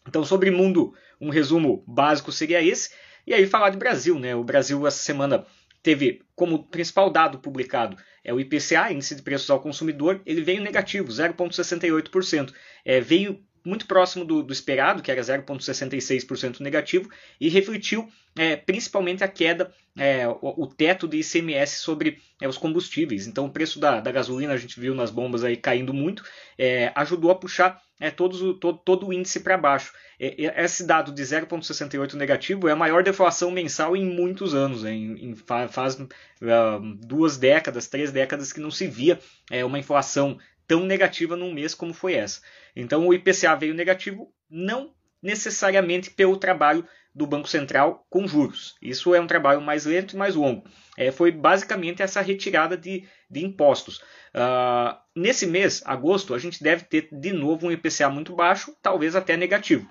Então, 0.07 0.23
sobre 0.23 0.51
mundo, 0.51 0.93
um 1.19 1.31
resumo 1.31 1.83
básico 1.87 2.31
seria 2.31 2.61
esse. 2.61 2.91
E 3.25 3.33
aí, 3.33 3.45
falar 3.45 3.69
de 3.69 3.77
Brasil. 3.77 4.19
Né? 4.19 4.35
O 4.35 4.43
Brasil, 4.43 4.85
essa 4.85 4.99
semana, 4.99 5.45
teve 5.81 6.21
como 6.35 6.63
principal 6.65 7.09
dado 7.09 7.39
publicado 7.39 7.97
é 8.23 8.33
o 8.33 8.39
IPCA, 8.39 8.91
Índice 8.91 9.15
de 9.15 9.21
Preços 9.21 9.49
ao 9.49 9.59
Consumidor, 9.59 10.21
ele 10.25 10.41
veio 10.41 10.61
negativo, 10.61 11.07
0,68%. 11.07 12.53
É, 12.85 13.01
veio 13.01 13.43
muito 13.63 13.85
próximo 13.85 14.25
do, 14.25 14.43
do 14.43 14.53
esperado, 14.53 15.01
que 15.01 15.11
era 15.11 15.21
0,66% 15.21 16.59
negativo, 16.59 17.09
e 17.39 17.49
refletiu 17.49 18.07
é, 18.37 18.55
principalmente 18.55 19.23
a 19.23 19.27
queda, 19.27 19.71
é, 19.97 20.27
o, 20.27 20.63
o, 20.63 20.67
teto 20.67 21.07
de 21.07 21.17
ICMS 21.19 21.79
sobre 21.79 22.19
é, 22.39 22.47
os 22.47 22.57
combustíveis. 22.57 23.27
Então, 23.27 23.45
o 23.45 23.51
preço 23.51 23.79
da, 23.79 23.99
da, 23.99 24.11
gasolina, 24.11 24.53
a 24.53 24.57
gente 24.57 24.79
viu 24.79 24.95
nas 24.95 25.11
bombas 25.11 25.43
aí 25.43 25.57
caindo 25.57 25.93
muito, 25.93 26.23
é, 26.57 26.91
ajudou 26.95 27.29
a 27.29 27.35
puxar 27.35 27.81
é, 27.99 28.09
todos, 28.09 28.39
todo, 28.59 28.77
todo 28.79 29.07
o 29.07 29.13
índice 29.13 29.41
para 29.41 29.57
baixo. 29.57 29.91
É, 30.19 30.63
esse 30.63 30.85
dado 30.85 31.11
de 31.11 31.21
0,68 31.21 32.13
negativo 32.13 32.69
é 32.69 32.71
a 32.71 32.75
maior 32.75 33.03
deflação 33.03 33.51
mensal 33.51 33.95
em 33.95 34.05
muitos 34.05 34.55
anos. 34.55 34.85
Em, 34.85 35.31
em, 35.31 35.35
faz 35.35 35.95
uh, 35.95 36.07
duas 37.05 37.37
décadas, 37.37 37.87
três 37.87 38.11
décadas 38.11 38.53
que 38.53 38.59
não 38.59 38.71
se 38.71 38.87
via 38.87 39.19
uma 39.65 39.77
inflação 39.77 40.37
tão 40.71 40.85
negativa 40.85 41.35
num 41.35 41.51
mês 41.51 41.75
como 41.75 41.93
foi 41.93 42.13
essa. 42.13 42.39
Então 42.73 43.05
o 43.05 43.13
IPCA 43.13 43.57
veio 43.57 43.73
negativo 43.73 44.33
não 44.49 44.93
necessariamente 45.21 46.09
pelo 46.09 46.37
trabalho 46.37 46.87
do 47.13 47.27
Banco 47.27 47.49
Central 47.49 48.07
com 48.09 48.25
juros. 48.25 48.77
Isso 48.81 49.13
é 49.13 49.19
um 49.19 49.27
trabalho 49.27 49.59
mais 49.59 49.85
lento 49.85 50.13
e 50.13 50.17
mais 50.17 50.33
longo. 50.33 50.63
É, 50.97 51.11
foi 51.11 51.29
basicamente 51.29 52.01
essa 52.01 52.21
retirada 52.21 52.77
de, 52.77 53.05
de 53.29 53.43
impostos. 53.43 53.97
Uh, 54.33 54.95
nesse 55.13 55.45
mês, 55.45 55.81
agosto, 55.83 56.33
a 56.33 56.39
gente 56.39 56.63
deve 56.63 56.85
ter 56.85 57.09
de 57.11 57.33
novo 57.33 57.67
um 57.67 57.71
IPCA 57.73 58.09
muito 58.09 58.33
baixo, 58.33 58.73
talvez 58.81 59.13
até 59.13 59.35
negativo 59.35 59.85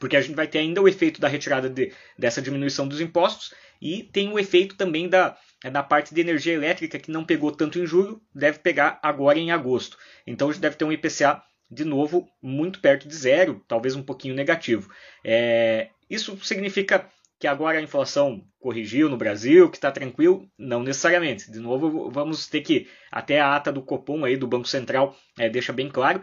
porque 0.00 0.16
a 0.16 0.20
gente 0.20 0.34
vai 0.34 0.46
ter 0.46 0.58
ainda 0.58 0.82
o 0.82 0.88
efeito 0.88 1.20
da 1.20 1.28
retirada 1.28 1.70
de, 1.70 1.92
dessa 2.18 2.42
diminuição 2.42 2.86
dos 2.86 3.00
impostos 3.00 3.54
e 3.80 4.02
tem 4.02 4.30
o 4.30 4.38
efeito 4.38 4.76
também 4.76 5.08
da, 5.08 5.36
da 5.70 5.82
parte 5.82 6.14
de 6.14 6.20
energia 6.20 6.54
elétrica 6.54 6.98
que 6.98 7.10
não 7.10 7.24
pegou 7.24 7.50
tanto 7.50 7.78
em 7.78 7.86
julho, 7.86 8.20
deve 8.34 8.58
pegar 8.58 8.98
agora 9.02 9.38
em 9.38 9.50
agosto. 9.50 9.96
Então 10.26 10.52
gente 10.52 10.60
deve 10.60 10.76
ter 10.76 10.84
um 10.84 10.92
IPCA 10.92 11.42
de 11.70 11.84
novo 11.84 12.28
muito 12.42 12.80
perto 12.80 13.08
de 13.08 13.14
zero, 13.14 13.64
talvez 13.66 13.94
um 13.96 14.02
pouquinho 14.02 14.34
negativo. 14.34 14.90
É, 15.24 15.88
isso 16.08 16.38
significa 16.44 17.08
que 17.38 17.46
agora 17.46 17.78
a 17.78 17.82
inflação 17.82 18.44
corrigiu 18.58 19.08
no 19.08 19.16
Brasil, 19.16 19.68
que 19.68 19.76
está 19.76 19.90
tranquilo? 19.90 20.48
Não 20.56 20.82
necessariamente. 20.82 21.50
De 21.50 21.58
novo, 21.58 22.10
vamos 22.10 22.46
ter 22.46 22.60
que 22.62 22.88
até 23.10 23.40
a 23.40 23.54
ata 23.54 23.72
do 23.72 23.82
Copom 23.82 24.24
aí 24.24 24.36
do 24.36 24.46
Banco 24.46 24.68
Central 24.68 25.16
é, 25.38 25.48
deixa 25.48 25.72
bem 25.72 25.88
claro. 25.88 26.22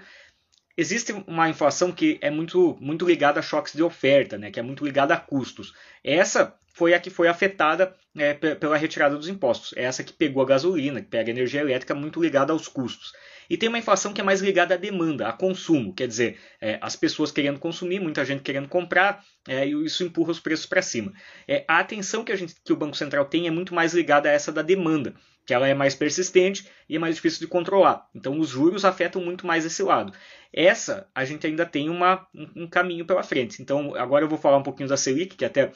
Existe 0.75 1.12
uma 1.27 1.50
inflação 1.50 1.91
que 1.91 2.17
é 2.21 2.31
muito, 2.31 2.77
muito 2.79 3.05
ligada 3.05 3.39
a 3.39 3.43
choques 3.43 3.74
de 3.74 3.83
oferta, 3.83 4.38
né, 4.38 4.50
que 4.50 4.60
é 4.60 4.63
muito 4.63 4.86
ligada 4.86 5.13
a 5.13 5.19
custos. 5.19 5.74
Essa 6.03 6.57
foi 6.74 6.94
a 6.94 7.00
que 7.00 7.10
foi 7.10 7.28
afetada 7.28 7.96
é, 8.18 8.34
pela 8.34 8.78
retirada 8.78 9.16
dos 9.16 9.28
impostos. 9.28 9.74
É 9.75 9.84
essa 9.84 10.04
que 10.04 10.13
pegou 10.13 10.44
a 10.44 10.46
gasolina, 10.46 11.01
que 11.01 11.08
pega 11.08 11.30
a 11.30 11.34
energia 11.34 11.62
elétrica, 11.62 11.94
muito 11.94 12.22
ligada 12.22 12.54
aos 12.54 12.68
custos. 12.68 13.13
E 13.50 13.58
tem 13.58 13.68
uma 13.68 13.78
inflação 13.78 14.13
que 14.13 14.22
é 14.22 14.24
mais 14.24 14.40
ligada 14.40 14.75
à 14.75 14.78
demanda, 14.78 15.28
a 15.28 15.34
consumo, 15.34 15.94
quer 15.94 16.08
dizer, 16.08 16.40
é, 16.62 16.80
as 16.82 16.96
pessoas 16.96 17.34
querendo 17.34 17.60
consumir, 17.60 18.00
muita 18.00 18.24
gente 18.24 18.44
querendo 18.44 18.70
comprar, 18.70 19.25
é, 19.46 19.68
e 19.68 19.74
isso 19.84 20.06
empurra 20.06 20.32
os 20.32 20.40
preços 20.40 20.66
para 20.66 20.82
cima. 20.82 21.12
É, 21.46 21.66
a 21.68 21.80
atenção 21.80 22.24
que, 22.24 22.32
a 22.32 22.36
gente, 22.38 22.56
que 22.63 22.72
o 22.72 22.78
Banco 22.78 22.96
Central 22.96 23.25
tem 23.25 23.48
é 23.48 23.51
muito 23.51 23.75
mais 23.75 23.94
ligada 23.94 24.30
a 24.30 24.32
essa 24.32 24.54
da 24.54 24.62
demanda, 24.62 25.13
que 25.46 25.54
ela 25.54 25.68
é 25.68 25.74
mais 25.74 25.94
persistente 25.94 26.66
e 26.88 26.96
é 26.96 27.00
mais 27.00 27.16
difícil 27.16 27.42
de 27.42 27.48
controlar. 27.48 28.08
Então 28.16 28.40
os 28.40 28.48
juros 28.48 28.86
afetam 28.86 29.22
muito 29.22 29.46
mais 29.46 29.66
esse 29.66 29.84
lado. 29.84 30.13
Essa 30.54 31.10
a 31.13 31.25
gente 31.25 31.46
ainda 31.46 31.66
tem 31.66 31.90
uma, 31.90 32.25
um, 32.34 32.63
um 32.63 32.68
caminho 32.70 33.06
pela 33.06 33.22
frente. 33.22 33.62
Então 33.62 33.94
agora 33.96 34.24
eu 34.24 34.30
vou 34.30 34.38
falar 34.38 34.60
um 34.60 34.63
pouquinho 34.63 34.88
da 34.88 34.96
Selic, 34.96 35.36
que 35.36 35.44
até 35.44 35.74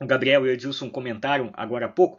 o 0.00 0.06
Gabriel 0.06 0.46
e 0.46 0.50
o 0.50 0.52
Edilson 0.52 0.90
comentaram 0.90 1.50
agora 1.54 1.86
há 1.86 1.88
pouco. 1.88 2.18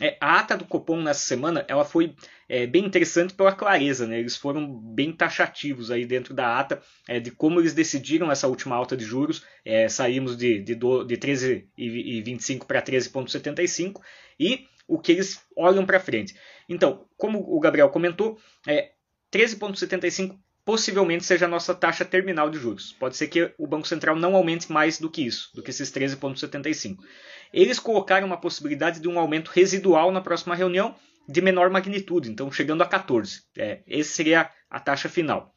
É, 0.00 0.16
a 0.20 0.40
ata 0.40 0.58
do 0.58 0.66
Copom 0.66 1.00
nessa 1.00 1.20
semana 1.20 1.64
ela 1.68 1.82
foi 1.82 2.14
é, 2.46 2.66
bem 2.66 2.84
interessante 2.84 3.32
pela 3.32 3.54
clareza, 3.54 4.06
né? 4.06 4.18
eles 4.18 4.36
foram 4.36 4.70
bem 4.70 5.10
taxativos 5.10 5.90
aí 5.90 6.04
dentro 6.04 6.34
da 6.34 6.58
ata 6.58 6.82
é, 7.08 7.18
de 7.18 7.30
como 7.30 7.60
eles 7.60 7.72
decidiram 7.72 8.30
essa 8.30 8.46
última 8.46 8.76
alta 8.76 8.94
de 8.94 9.04
juros. 9.04 9.42
É, 9.64 9.88
saímos 9.88 10.36
de, 10.36 10.60
de, 10.60 10.74
do, 10.74 11.02
de 11.02 11.16
13,25 11.16 12.66
para 12.66 12.82
13,75 12.82 14.00
e 14.38 14.66
o 14.86 14.98
que 14.98 15.12
eles 15.12 15.42
olham 15.56 15.86
para 15.86 15.98
frente. 15.98 16.36
Então, 16.68 17.06
como 17.16 17.38
o 17.40 17.58
Gabriel 17.58 17.88
comentou, 17.88 18.38
é, 18.66 18.90
13,75 19.32 20.38
possivelmente 20.66 21.24
seja 21.24 21.44
a 21.44 21.48
nossa 21.48 21.72
taxa 21.72 22.04
terminal 22.04 22.50
de 22.50 22.58
juros. 22.58 22.92
Pode 22.98 23.16
ser 23.16 23.28
que 23.28 23.54
o 23.56 23.68
Banco 23.68 23.86
Central 23.86 24.16
não 24.16 24.34
aumente 24.34 24.70
mais 24.70 24.98
do 24.98 25.08
que 25.08 25.24
isso, 25.24 25.48
do 25.54 25.62
que 25.62 25.70
esses 25.70 25.92
13,75. 25.92 26.96
Eles 27.52 27.78
colocaram 27.78 28.26
uma 28.26 28.36
possibilidade 28.36 28.98
de 28.98 29.06
um 29.06 29.16
aumento 29.16 29.52
residual 29.54 30.10
na 30.10 30.20
próxima 30.20 30.56
reunião 30.56 30.96
de 31.28 31.40
menor 31.40 31.70
magnitude, 31.70 32.28
então 32.28 32.50
chegando 32.50 32.82
a 32.82 32.86
14. 32.86 33.42
É, 33.56 33.80
essa 33.86 34.10
seria 34.10 34.50
a 34.68 34.80
taxa 34.80 35.08
final. 35.08 35.54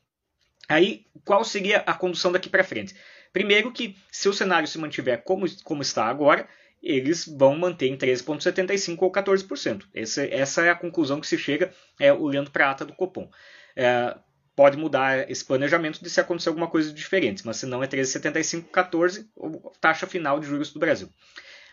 Aí, 0.68 1.08
qual 1.26 1.44
seria 1.44 1.80
a 1.80 1.96
condução 1.96 2.32
daqui 2.32 2.48
para 2.48 2.64
frente? 2.64 2.96
Primeiro 3.34 3.72
que, 3.72 3.98
se 4.12 4.30
o 4.30 4.34
cenário 4.34 4.68
se 4.68 4.78
mantiver 4.78 5.24
como, 5.24 5.48
como 5.64 5.82
está 5.82 6.06
agora, 6.06 6.48
eles 6.84 7.26
vão 7.26 7.58
manter 7.58 7.88
em 7.88 7.98
13,75% 7.98 8.98
ou 9.02 9.12
14%. 9.12 9.86
Essa, 9.92 10.24
essa 10.26 10.66
é 10.66 10.70
a 10.70 10.76
conclusão 10.76 11.20
que 11.20 11.26
se 11.26 11.38
chega 11.38 11.74
é, 12.00 12.14
olhando 12.14 12.52
para 12.52 12.68
a 12.68 12.72
ata 12.72 12.86
do 12.86 12.94
Copom. 12.94 13.28
É, 13.76 14.16
pode 14.60 14.76
mudar 14.76 15.32
esse 15.32 15.46
planejamento 15.46 16.04
de 16.04 16.10
se 16.10 16.20
acontecer 16.20 16.50
alguma 16.50 16.68
coisa 16.68 16.92
diferente, 16.92 17.46
mas 17.46 17.56
se 17.56 17.66
não 17.66 17.82
é 17.82 17.88
13,75, 17.88 18.66
14, 18.66 19.32
taxa 19.80 20.06
final 20.06 20.38
de 20.38 20.48
juros 20.48 20.74
do 20.74 20.80
Brasil. 20.82 21.10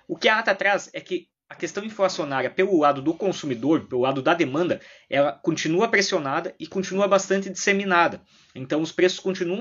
O 0.07 0.17
que 0.17 0.29
a 0.29 0.39
ata 0.39 0.55
traz 0.55 0.89
é 0.93 1.01
que 1.01 1.29
a 1.49 1.55
questão 1.55 1.85
inflacionária 1.85 2.51
pelo 2.51 2.79
lado 2.79 3.01
do 3.01 3.15
consumidor, 3.15 3.87
pelo 3.87 4.01
lado 4.01 4.21
da 4.21 4.35
demanda, 4.35 4.81
ela 5.09 5.33
continua 5.33 5.89
pressionada 5.89 6.55
e 6.59 6.67
continua 6.67 7.07
bastante 7.07 7.49
disseminada. 7.49 8.21
Então 8.55 8.83
os 8.83 8.91
preços 8.91 9.21
continuam 9.21 9.61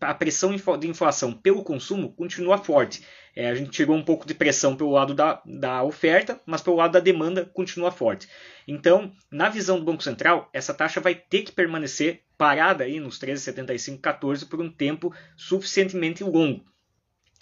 a 0.00 0.14
pressão 0.14 0.54
de 0.78 0.88
inflação 0.88 1.32
pelo 1.32 1.62
consumo 1.62 2.12
continua 2.12 2.56
forte. 2.56 3.04
É, 3.36 3.50
a 3.50 3.54
gente 3.54 3.70
tirou 3.70 3.96
um 3.96 4.04
pouco 4.04 4.26
de 4.26 4.34
pressão 4.34 4.76
pelo 4.76 4.92
lado 4.92 5.12
da, 5.12 5.42
da 5.44 5.82
oferta, 5.82 6.40
mas 6.46 6.62
pelo 6.62 6.76
lado 6.76 6.92
da 6.92 7.00
demanda 7.00 7.44
continua 7.44 7.90
forte. 7.90 8.28
Então, 8.66 9.12
na 9.30 9.48
visão 9.48 9.78
do 9.78 9.84
Banco 9.84 10.02
Central, 10.02 10.48
essa 10.52 10.72
taxa 10.72 11.00
vai 11.00 11.14
ter 11.14 11.42
que 11.42 11.52
permanecer 11.52 12.22
parada 12.38 12.84
aí 12.84 12.98
nos 12.98 13.18
13,75, 13.18 14.00
14 14.00 14.46
por 14.46 14.60
um 14.60 14.70
tempo 14.70 15.12
suficientemente 15.36 16.24
longo. 16.24 16.64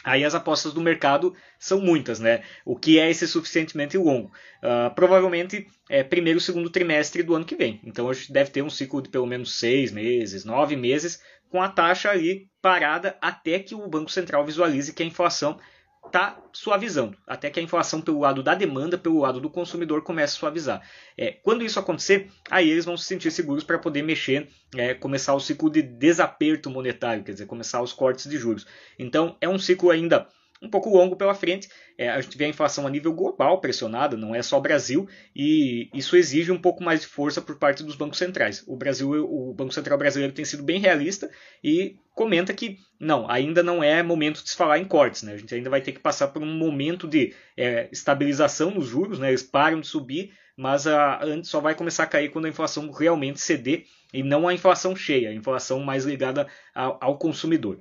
Aí 0.04 0.24
as 0.24 0.34
apostas 0.34 0.72
do 0.72 0.80
mercado 0.80 1.34
são 1.58 1.80
muitas, 1.80 2.18
né? 2.18 2.42
O 2.64 2.76
que 2.76 2.98
é 2.98 3.10
esse 3.10 3.26
suficientemente 3.26 3.96
longo? 3.96 4.32
Uh, 4.62 4.94
provavelmente 4.94 5.66
é 5.88 6.02
primeiro 6.02 6.40
segundo 6.40 6.70
trimestre 6.70 7.22
do 7.22 7.34
ano 7.34 7.44
que 7.44 7.56
vem. 7.56 7.80
Então 7.84 8.08
a 8.08 8.12
gente 8.12 8.32
deve 8.32 8.50
ter 8.50 8.62
um 8.62 8.70
ciclo 8.70 9.00
de 9.00 9.08
pelo 9.08 9.26
menos 9.26 9.54
seis 9.54 9.92
meses, 9.92 10.44
nove 10.44 10.76
meses, 10.76 11.22
com 11.48 11.62
a 11.62 11.68
taxa 11.68 12.10
ali 12.10 12.48
parada 12.60 13.16
até 13.20 13.58
que 13.58 13.74
o 13.74 13.88
Banco 13.88 14.10
Central 14.10 14.44
visualize 14.44 14.92
que 14.92 15.02
a 15.02 15.06
inflação 15.06 15.58
está 16.06 16.38
suavizando, 16.52 17.16
até 17.26 17.48
que 17.48 17.58
a 17.58 17.62
inflação 17.62 18.00
pelo 18.00 18.20
lado 18.20 18.42
da 18.42 18.54
demanda, 18.54 18.98
pelo 18.98 19.20
lado 19.20 19.40
do 19.40 19.48
consumidor, 19.48 20.02
comece 20.02 20.36
a 20.36 20.40
suavizar. 20.40 20.82
É, 21.16 21.32
quando 21.32 21.64
isso 21.64 21.78
acontecer, 21.78 22.30
aí 22.50 22.68
eles 22.70 22.84
vão 22.84 22.96
se 22.96 23.04
sentir 23.04 23.30
seguros 23.30 23.64
para 23.64 23.78
poder 23.78 24.02
mexer, 24.02 24.48
é, 24.76 24.94
começar 24.94 25.34
o 25.34 25.40
ciclo 25.40 25.70
de 25.70 25.80
desaperto 25.80 26.68
monetário, 26.68 27.24
quer 27.24 27.32
dizer, 27.32 27.46
começar 27.46 27.80
os 27.80 27.92
cortes 27.92 28.28
de 28.28 28.36
juros. 28.36 28.66
Então, 28.98 29.36
é 29.40 29.48
um 29.48 29.58
ciclo 29.58 29.90
ainda 29.90 30.28
um 30.62 30.70
pouco 30.70 30.88
longo 30.88 31.16
pela 31.16 31.34
frente. 31.34 31.68
É, 31.98 32.08
a 32.08 32.20
gente 32.20 32.38
vê 32.38 32.44
a 32.44 32.48
inflação 32.48 32.86
a 32.86 32.90
nível 32.90 33.12
global 33.12 33.60
pressionada, 33.60 34.16
não 34.16 34.34
é 34.34 34.42
só 34.42 34.60
Brasil, 34.60 35.08
e 35.34 35.90
isso 35.92 36.16
exige 36.16 36.52
um 36.52 36.58
pouco 36.58 36.82
mais 36.82 37.00
de 37.00 37.08
força 37.08 37.42
por 37.42 37.58
parte 37.58 37.82
dos 37.82 37.96
bancos 37.96 38.18
centrais. 38.18 38.62
O 38.66 38.76
Brasil, 38.76 39.10
o 39.10 39.52
Banco 39.52 39.74
Central 39.74 39.98
brasileiro 39.98 40.32
tem 40.32 40.44
sido 40.44 40.62
bem 40.62 40.80
realista 40.80 41.28
e 41.62 41.96
comenta 42.14 42.54
que 42.54 42.78
não, 43.00 43.28
ainda 43.28 43.62
não 43.62 43.82
é 43.82 44.02
momento 44.02 44.42
de 44.42 44.50
se 44.50 44.56
falar 44.56 44.78
em 44.78 44.84
cortes, 44.84 45.22
né? 45.22 45.32
A 45.32 45.36
gente 45.36 45.54
ainda 45.54 45.68
vai 45.68 45.80
ter 45.80 45.92
que 45.92 46.00
passar 46.00 46.28
por 46.28 46.42
um 46.42 46.54
momento 46.54 47.08
de 47.08 47.34
é, 47.56 47.88
estabilização 47.90 48.70
nos 48.70 48.86
juros, 48.86 49.18
né? 49.18 49.28
Eles 49.28 49.42
param 49.42 49.80
de 49.80 49.86
subir, 49.86 50.32
mas 50.56 50.86
a, 50.86 51.20
só 51.42 51.60
vai 51.60 51.74
começar 51.74 52.04
a 52.04 52.06
cair 52.06 52.30
quando 52.30 52.44
a 52.44 52.50
inflação 52.50 52.90
realmente 52.90 53.40
ceder 53.40 53.84
e 54.12 54.22
não 54.22 54.46
a 54.46 54.54
inflação 54.54 54.94
cheia, 54.94 55.30
a 55.30 55.34
inflação 55.34 55.80
mais 55.80 56.04
ligada 56.04 56.46
ao, 56.74 56.98
ao 57.00 57.18
consumidor. 57.18 57.80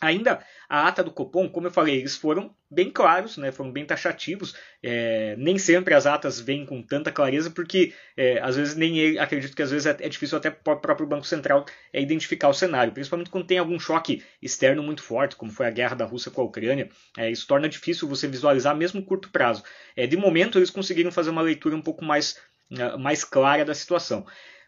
Ainda 0.00 0.44
a 0.68 0.88
ata 0.88 1.02
do 1.02 1.10
Copom, 1.10 1.48
como 1.48 1.68
eu 1.68 1.70
falei, 1.70 1.98
eles 1.98 2.16
foram 2.16 2.54
bem 2.70 2.90
claros, 2.90 3.36
né, 3.36 3.50
foram 3.50 3.72
bem 3.72 3.84
taxativos. 3.84 4.54
É, 4.82 5.34
nem 5.38 5.58
sempre 5.58 5.94
as 5.94 6.06
atas 6.06 6.40
vêm 6.40 6.66
com 6.66 6.82
tanta 6.82 7.10
clareza, 7.10 7.50
porque 7.50 7.94
é, 8.16 8.38
às 8.40 8.56
vezes 8.56 8.74
nem 8.74 8.98
ele, 8.98 9.18
acredito 9.18 9.56
que 9.56 9.62
às 9.62 9.70
vezes 9.70 9.86
é, 9.86 9.96
é 10.00 10.08
difícil 10.08 10.36
até 10.36 10.50
para 10.50 10.74
o 10.74 10.80
próprio 10.80 11.06
Banco 11.06 11.26
Central 11.26 11.64
é, 11.92 12.00
identificar 12.00 12.48
o 12.48 12.54
cenário, 12.54 12.92
principalmente 12.92 13.30
quando 13.30 13.46
tem 13.46 13.58
algum 13.58 13.78
choque 13.78 14.22
externo 14.42 14.82
muito 14.82 15.02
forte, 15.02 15.36
como 15.36 15.50
foi 15.50 15.66
a 15.66 15.70
guerra 15.70 15.94
da 15.94 16.04
Rússia 16.04 16.30
com 16.30 16.42
a 16.42 16.44
Ucrânia. 16.44 16.88
É, 17.16 17.30
isso 17.30 17.46
torna 17.46 17.68
difícil 17.68 18.08
você 18.08 18.28
visualizar 18.28 18.76
mesmo 18.76 19.02
curto 19.02 19.30
prazo. 19.30 19.62
É, 19.96 20.06
de 20.06 20.16
momento, 20.16 20.58
eles 20.58 20.70
conseguiram 20.70 21.10
fazer 21.10 21.30
uma 21.30 21.42
leitura 21.42 21.76
um 21.76 21.82
pouco 21.82 22.04
mais, 22.04 22.38
uh, 22.72 22.98
mais 22.98 23.24
clara 23.24 23.64
da 23.64 23.74
situação 23.74 24.26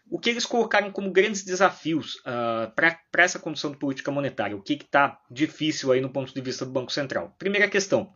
o 0.09 0.19
que 0.19 0.29
eles 0.29 0.45
colocaram 0.45 0.91
como 0.91 1.11
grandes 1.11 1.43
desafios 1.43 2.15
uh, 2.17 2.71
para 2.75 3.23
essa 3.23 3.39
condução 3.39 3.71
de 3.71 3.77
política 3.77 4.11
monetária? 4.11 4.55
O 4.55 4.61
que 4.61 4.73
está 4.73 5.19
difícil 5.29 5.91
aí 5.91 6.01
no 6.01 6.09
ponto 6.09 6.33
de 6.33 6.41
vista 6.41 6.65
do 6.65 6.71
Banco 6.71 6.91
Central? 6.91 7.35
Primeira 7.37 7.67
questão: 7.67 8.13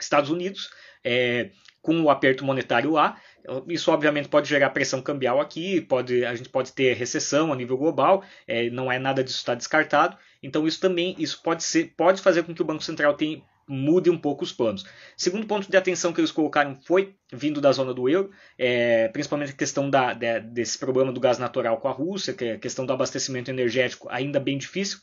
Estados 0.00 0.30
Unidos, 0.30 0.70
é, 1.04 1.50
com 1.80 2.00
o 2.00 2.10
aperto 2.10 2.44
monetário 2.44 2.92
lá, 2.92 3.20
isso 3.68 3.90
obviamente 3.90 4.28
pode 4.28 4.48
gerar 4.48 4.70
pressão 4.70 5.02
cambial 5.02 5.40
aqui, 5.40 5.80
pode, 5.80 6.24
a 6.24 6.34
gente 6.34 6.48
pode 6.48 6.72
ter 6.72 6.94
recessão 6.94 7.52
a 7.52 7.56
nível 7.56 7.76
global, 7.76 8.24
é, 8.46 8.70
não 8.70 8.90
é 8.90 8.98
nada 8.98 9.22
disso 9.22 9.38
está 9.38 9.54
descartado. 9.54 10.16
Então 10.42 10.66
isso 10.66 10.80
também 10.80 11.14
isso 11.18 11.40
pode 11.42 11.62
ser, 11.62 11.92
pode 11.96 12.20
fazer 12.20 12.42
com 12.42 12.54
que 12.54 12.62
o 12.62 12.64
Banco 12.64 12.82
Central 12.82 13.14
tenha, 13.14 13.42
mude 13.68 14.10
um 14.10 14.18
pouco 14.18 14.44
os 14.44 14.52
planos. 14.52 14.84
Segundo 15.16 15.46
ponto 15.46 15.70
de 15.70 15.76
atenção 15.76 16.12
que 16.12 16.20
eles 16.20 16.32
colocaram 16.32 16.78
foi 16.84 17.14
vindo 17.32 17.60
da 17.60 17.72
zona 17.72 17.94
do 17.94 18.08
euro, 18.08 18.30
é, 18.58 19.08
principalmente 19.08 19.52
a 19.52 19.56
questão 19.56 19.88
da, 19.88 20.12
de, 20.12 20.40
desse 20.40 20.78
problema 20.78 21.12
do 21.12 21.20
gás 21.20 21.38
natural 21.38 21.78
com 21.78 21.88
a 21.88 21.92
Rússia, 21.92 22.34
que 22.34 22.44
é 22.44 22.52
a 22.52 22.58
questão 22.58 22.84
do 22.84 22.92
abastecimento 22.92 23.50
energético 23.50 24.08
ainda 24.10 24.38
bem 24.38 24.58
difícil. 24.58 24.98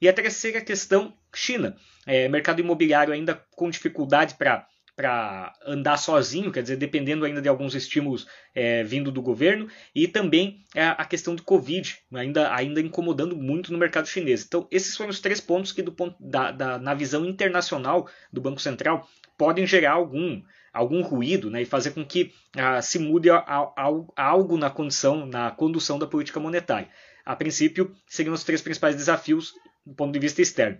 E 0.00 0.08
a 0.08 0.12
terceira 0.12 0.60
questão, 0.60 1.14
China. 1.34 1.76
É, 2.06 2.28
mercado 2.28 2.60
imobiliário 2.60 3.14
ainda 3.14 3.34
com 3.52 3.70
dificuldade 3.70 4.34
para 4.34 4.66
para 4.96 5.52
andar 5.66 5.96
sozinho, 5.96 6.52
quer 6.52 6.62
dizer, 6.62 6.76
dependendo 6.76 7.24
ainda 7.24 7.42
de 7.42 7.48
alguns 7.48 7.74
estímulos 7.74 8.26
é, 8.54 8.84
vindo 8.84 9.10
do 9.10 9.20
governo, 9.20 9.68
e 9.94 10.06
também 10.06 10.60
é, 10.74 10.84
a 10.84 11.04
questão 11.04 11.34
de 11.34 11.42
Covid, 11.42 11.98
ainda, 12.12 12.54
ainda 12.54 12.80
incomodando 12.80 13.36
muito 13.36 13.72
no 13.72 13.78
mercado 13.78 14.06
chinês. 14.06 14.44
Então, 14.44 14.68
esses 14.70 14.96
foram 14.96 15.10
os 15.10 15.20
três 15.20 15.40
pontos 15.40 15.72
que, 15.72 15.82
do 15.82 15.92
ponto, 15.92 16.16
da, 16.20 16.52
da, 16.52 16.78
na 16.78 16.94
visão 16.94 17.24
internacional 17.24 18.08
do 18.32 18.40
Banco 18.40 18.60
Central, 18.60 19.08
podem 19.36 19.66
gerar 19.66 19.92
algum, 19.92 20.40
algum 20.72 21.02
ruído 21.02 21.50
né, 21.50 21.62
e 21.62 21.66
fazer 21.66 21.90
com 21.90 22.04
que 22.04 22.32
ah, 22.56 22.80
se 22.80 22.98
mude 22.98 23.30
a, 23.30 23.38
a, 23.38 23.72
a, 23.76 24.24
algo 24.24 24.56
na 24.56 24.70
condição, 24.70 25.26
na 25.26 25.50
condução 25.50 25.98
da 25.98 26.06
política 26.06 26.38
monetária. 26.38 26.88
A 27.24 27.34
princípio, 27.34 27.92
seriam 28.06 28.34
os 28.34 28.44
três 28.44 28.62
principais 28.62 28.94
desafios 28.94 29.54
do 29.84 29.94
ponto 29.94 30.12
de 30.12 30.18
vista 30.18 30.40
externo. 30.40 30.78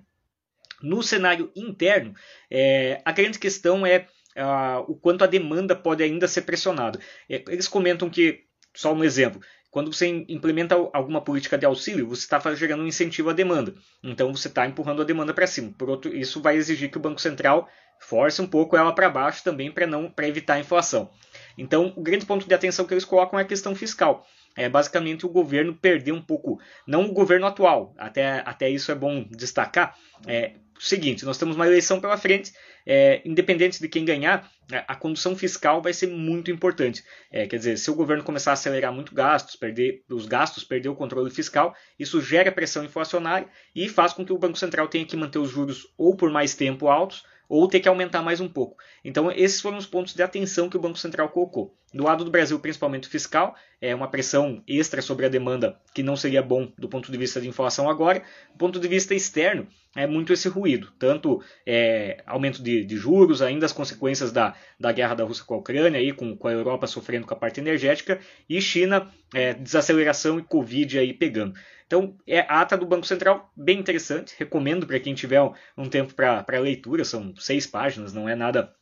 No 0.84 1.02
cenário 1.02 1.50
interno, 1.56 2.14
é, 2.50 3.00
a 3.04 3.10
grande 3.10 3.38
questão 3.38 3.86
é 3.86 4.06
uh, 4.36 4.84
o 4.86 4.94
quanto 4.94 5.24
a 5.24 5.26
demanda 5.26 5.74
pode 5.74 6.02
ainda 6.02 6.28
ser 6.28 6.42
pressionada. 6.42 6.98
É, 7.28 7.42
eles 7.48 7.66
comentam 7.66 8.10
que, 8.10 8.42
só 8.74 8.92
um 8.92 9.02
exemplo, 9.02 9.40
quando 9.70 9.92
você 9.92 10.24
implementa 10.28 10.76
alguma 10.92 11.20
política 11.20 11.58
de 11.58 11.66
auxílio, 11.66 12.06
você 12.06 12.22
está 12.22 12.38
gerando 12.54 12.84
um 12.84 12.86
incentivo 12.86 13.30
à 13.30 13.32
demanda. 13.32 13.74
Então 14.02 14.32
você 14.32 14.48
está 14.48 14.66
empurrando 14.66 15.02
a 15.02 15.04
demanda 15.04 15.34
para 15.34 15.46
cima. 15.46 15.72
Por 15.76 15.90
outro, 15.90 16.14
isso 16.14 16.40
vai 16.40 16.56
exigir 16.56 16.90
que 16.90 16.98
o 16.98 17.00
Banco 17.00 17.20
Central 17.20 17.68
force 17.98 18.40
um 18.40 18.46
pouco 18.46 18.76
ela 18.76 18.92
para 18.92 19.08
baixo 19.08 19.42
também 19.42 19.72
para 19.72 19.86
não 19.86 20.10
para 20.10 20.28
evitar 20.28 20.54
a 20.54 20.60
inflação. 20.60 21.10
Então 21.56 21.92
o 21.96 22.02
grande 22.02 22.26
ponto 22.26 22.46
de 22.46 22.54
atenção 22.54 22.84
que 22.84 22.94
eles 22.94 23.04
colocam 23.04 23.38
é 23.38 23.42
a 23.42 23.46
questão 23.46 23.74
fiscal. 23.74 24.24
É 24.56 24.68
basicamente 24.68 25.26
o 25.26 25.28
governo 25.28 25.74
perder 25.74 26.12
um 26.12 26.22
pouco, 26.22 26.60
não 26.86 27.06
o 27.06 27.12
governo 27.12 27.46
atual, 27.46 27.92
até, 27.98 28.42
até 28.46 28.70
isso 28.70 28.92
é 28.92 28.94
bom 28.94 29.24
destacar, 29.28 29.96
é, 30.28 30.52
seguinte: 30.78 31.24
nós 31.24 31.38
temos 31.38 31.56
uma 31.56 31.66
eleição 31.66 32.00
pela 32.00 32.16
frente, 32.16 32.52
é, 32.86 33.22
independente 33.24 33.80
de 33.80 33.88
quem 33.88 34.04
ganhar, 34.04 34.50
é, 34.72 34.84
a 34.86 34.94
condução 34.94 35.36
fiscal 35.36 35.80
vai 35.82 35.92
ser 35.92 36.08
muito 36.08 36.50
importante. 36.50 37.02
É, 37.30 37.46
quer 37.46 37.56
dizer, 37.56 37.78
se 37.78 37.90
o 37.90 37.94
governo 37.94 38.24
começar 38.24 38.50
a 38.50 38.54
acelerar 38.54 38.92
muito 38.92 39.14
gastos, 39.14 39.56
perder 39.56 40.02
os 40.10 40.26
gastos, 40.26 40.64
perder 40.64 40.88
o 40.88 40.96
controle 40.96 41.30
fiscal, 41.30 41.74
isso 41.98 42.20
gera 42.20 42.52
pressão 42.52 42.84
inflacionária 42.84 43.48
e 43.74 43.88
faz 43.88 44.12
com 44.12 44.24
que 44.24 44.32
o 44.32 44.38
Banco 44.38 44.58
Central 44.58 44.88
tenha 44.88 45.06
que 45.06 45.16
manter 45.16 45.38
os 45.38 45.50
juros 45.50 45.86
ou 45.96 46.16
por 46.16 46.30
mais 46.30 46.54
tempo 46.54 46.88
altos 46.88 47.24
ou 47.48 47.68
ter 47.68 47.80
que 47.80 47.88
aumentar 47.88 48.22
mais 48.22 48.40
um 48.40 48.48
pouco. 48.48 48.76
Então, 49.04 49.30
esses 49.30 49.60
foram 49.60 49.78
os 49.78 49.86
pontos 49.86 50.14
de 50.14 50.22
atenção 50.22 50.68
que 50.68 50.76
o 50.76 50.80
Banco 50.80 50.98
Central 50.98 51.28
colocou. 51.28 51.74
Do 51.92 52.02
lado 52.02 52.24
do 52.24 52.30
Brasil, 52.30 52.58
principalmente 52.58 53.08
fiscal, 53.08 53.54
é 53.80 53.94
uma 53.94 54.08
pressão 54.08 54.62
extra 54.66 55.00
sobre 55.00 55.26
a 55.26 55.28
demanda 55.28 55.78
que 55.94 56.02
não 56.02 56.16
seria 56.16 56.42
bom 56.42 56.72
do 56.76 56.88
ponto 56.88 57.12
de 57.12 57.16
vista 57.16 57.40
de 57.40 57.46
inflação 57.46 57.88
agora. 57.88 58.22
Do 58.52 58.58
ponto 58.58 58.80
de 58.80 58.88
vista 58.88 59.14
externo, 59.14 59.68
é 59.94 60.06
muito 60.06 60.32
esse 60.32 60.48
ruído, 60.48 60.92
tanto 60.98 61.40
é, 61.64 62.20
aumento 62.26 62.60
de, 62.60 62.84
de, 62.84 62.96
juros, 62.96 63.40
ainda 63.40 63.64
as 63.64 63.72
consequências 63.72 64.32
da, 64.32 64.54
da 64.78 64.90
guerra 64.90 65.14
da 65.14 65.24
Rússia 65.24 65.44
com 65.44 65.54
a 65.54 65.58
Ucrânia, 65.58 66.00
aí, 66.00 66.12
com, 66.12 66.36
com 66.36 66.48
a 66.48 66.52
Europa 66.52 66.88
sofrendo 66.88 67.26
com 67.26 67.34
a 67.34 67.36
parte 67.36 67.60
energética, 67.60 68.18
e 68.48 68.60
China, 68.60 69.08
é, 69.34 69.52
desaceleração 69.52 70.38
e 70.38 70.42
Covid 70.42 70.98
aí 70.98 71.12
pegando. 71.12 71.54
Então, 71.86 72.16
é 72.26 72.40
a 72.40 72.60
ata 72.60 72.76
do 72.76 72.86
Banco 72.86 73.06
Central 73.06 73.52
bem 73.54 73.78
interessante, 73.78 74.34
recomendo 74.38 74.86
para 74.86 75.00
quem 75.00 75.14
tiver 75.14 75.40
um 75.76 75.88
tempo 75.88 76.14
para 76.14 76.58
leitura, 76.58 77.04
são 77.04 77.34
seis 77.36 77.66
páginas, 77.66 78.12
não 78.12 78.28
é 78.28 78.34
nada 78.34 78.74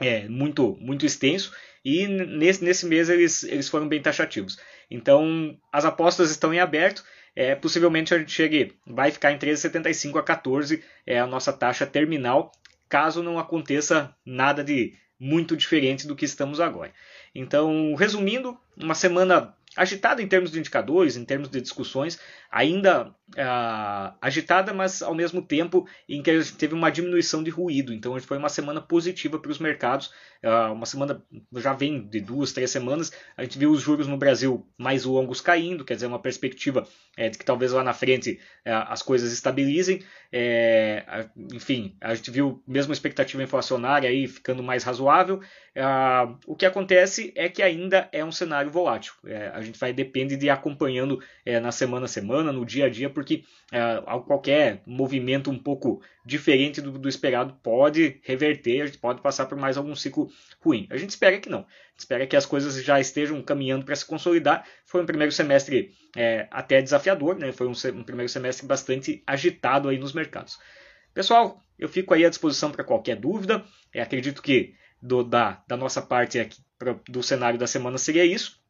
é, 0.00 0.28
muito, 0.28 0.76
muito 0.80 1.06
extenso, 1.06 1.52
e 1.84 2.06
nesse, 2.06 2.62
nesse 2.62 2.86
mês 2.86 3.08
eles, 3.08 3.44
eles 3.44 3.68
foram 3.68 3.88
bem 3.88 4.02
taxativos. 4.02 4.58
Então, 4.90 5.56
as 5.72 5.84
apostas 5.84 6.30
estão 6.30 6.52
em 6.52 6.60
aberto, 6.60 7.04
é, 7.34 7.54
possivelmente 7.54 8.14
a 8.14 8.18
gente 8.18 8.32
chegue, 8.32 8.74
vai 8.86 9.10
ficar 9.10 9.32
em 9.32 9.38
13,75 9.38 10.18
a 10.18 10.22
14 10.22 10.82
é 11.06 11.18
a 11.18 11.26
nossa 11.26 11.52
taxa 11.52 11.86
terminal, 11.86 12.52
caso 12.88 13.22
não 13.22 13.38
aconteça 13.38 14.14
nada 14.24 14.62
de 14.62 14.94
muito 15.18 15.56
diferente 15.56 16.06
do 16.06 16.14
que 16.14 16.24
estamos 16.24 16.60
agora. 16.60 16.92
Então, 17.34 17.94
resumindo, 17.94 18.56
uma 18.76 18.94
semana 18.94 19.54
agitada 19.76 20.22
em 20.22 20.28
termos 20.28 20.50
de 20.50 20.58
indicadores, 20.58 21.16
em 21.16 21.24
termos 21.24 21.48
de 21.48 21.60
discussões, 21.60 22.18
ainda 22.54 23.08
uh, 23.08 24.14
agitada, 24.20 24.72
mas 24.72 25.02
ao 25.02 25.12
mesmo 25.12 25.42
tempo 25.42 25.88
em 26.08 26.22
que 26.22 26.30
a 26.30 26.40
gente 26.40 26.54
teve 26.54 26.72
uma 26.72 26.88
diminuição 26.88 27.42
de 27.42 27.50
ruído. 27.50 27.92
Então 27.92 28.18
foi 28.20 28.38
uma 28.38 28.48
semana 28.48 28.80
positiva 28.80 29.40
para 29.40 29.50
os 29.50 29.58
mercados, 29.58 30.12
uh, 30.44 30.72
uma 30.72 30.86
semana 30.86 31.20
já 31.56 31.72
vem 31.72 32.06
de 32.06 32.20
duas, 32.20 32.52
três 32.52 32.70
semanas. 32.70 33.12
A 33.36 33.42
gente 33.42 33.58
viu 33.58 33.72
os 33.72 33.82
juros 33.82 34.06
no 34.06 34.16
Brasil 34.16 34.64
mais 34.78 35.04
longos 35.04 35.40
caindo, 35.40 35.84
quer 35.84 35.94
dizer, 35.94 36.06
uma 36.06 36.20
perspectiva 36.20 36.86
é, 37.16 37.28
de 37.28 37.36
que 37.36 37.44
talvez 37.44 37.72
lá 37.72 37.82
na 37.82 37.92
frente 37.92 38.38
uh, 38.64 38.86
as 38.86 39.02
coisas 39.02 39.32
estabilizem. 39.32 40.04
É, 40.30 41.26
enfim, 41.52 41.96
a 42.00 42.14
gente 42.14 42.30
viu 42.30 42.62
mesmo 42.66 42.92
a 42.92 42.94
expectativa 42.94 43.42
inflacionária 43.42 44.08
aí 44.08 44.28
ficando 44.28 44.62
mais 44.62 44.84
razoável. 44.84 45.40
o 46.46 46.56
que 46.56 46.66
acontece 46.66 47.32
é 47.36 47.48
que 47.48 47.62
ainda 47.62 48.08
é 48.12 48.24
um 48.24 48.32
cenário 48.32 48.70
volátil. 48.70 49.12
A 49.52 49.60
gente 49.64 49.78
vai 49.78 49.92
depende 49.92 50.36
de 50.36 50.46
ir 50.46 50.50
acompanhando 50.50 51.22
é, 51.44 51.58
na 51.58 51.72
semana 51.72 52.06
a 52.06 52.08
semana, 52.08 52.52
no 52.52 52.64
dia 52.64 52.86
a 52.86 52.88
dia, 52.88 53.10
porque 53.10 53.44
é, 53.72 54.00
qualquer 54.26 54.82
movimento 54.86 55.50
um 55.50 55.58
pouco 55.58 56.02
diferente 56.24 56.80
do, 56.80 56.92
do, 56.92 57.08
esperado 57.08 57.58
pode 57.62 58.20
reverter, 58.22 58.82
a 58.82 58.86
gente 58.86 58.98
pode 58.98 59.20
passar 59.20 59.46
por 59.46 59.58
mais 59.58 59.76
algum 59.76 59.94
ciclo 59.94 60.30
ruim. 60.60 60.86
A 60.90 60.96
gente 60.96 61.10
espera 61.10 61.38
que 61.38 61.48
não. 61.48 61.60
A 61.60 61.90
gente 61.90 62.00
espera 62.00 62.26
que 62.26 62.36
as 62.36 62.46
coisas 62.46 62.82
já 62.82 62.98
estejam 63.00 63.40
caminhando 63.42 63.84
para 63.84 63.96
se 63.96 64.06
consolidar. 64.06 64.66
Foi 64.84 65.02
um 65.02 65.06
primeiro 65.06 65.32
semestre 65.32 65.92
é, 66.16 66.46
até 66.50 66.80
desafiador, 66.80 67.36
né? 67.36 67.52
foi 67.52 67.66
um, 67.66 67.72
um 67.94 68.02
primeiro 68.02 68.28
semestre 68.28 68.66
bastante 68.66 69.22
agitado 69.26 69.88
aí 69.88 69.98
nos 69.98 70.12
mercados. 70.12 70.58
Pessoal, 71.12 71.64
eu 71.78 71.88
fico 71.88 72.14
aí 72.14 72.24
à 72.24 72.28
disposição 72.28 72.70
para 72.70 72.84
qualquer 72.84 73.16
dúvida. 73.16 73.64
É, 73.92 74.00
acredito 74.02 74.42
que 74.42 74.74
do, 75.00 75.22
da, 75.22 75.62
da 75.68 75.76
nossa 75.76 76.00
parte 76.00 76.38
aqui, 76.38 76.60
pra, 76.78 76.98
do 77.08 77.22
cenário 77.22 77.58
da 77.58 77.66
semana 77.66 77.98
seria 77.98 78.24
isso. 78.24 78.62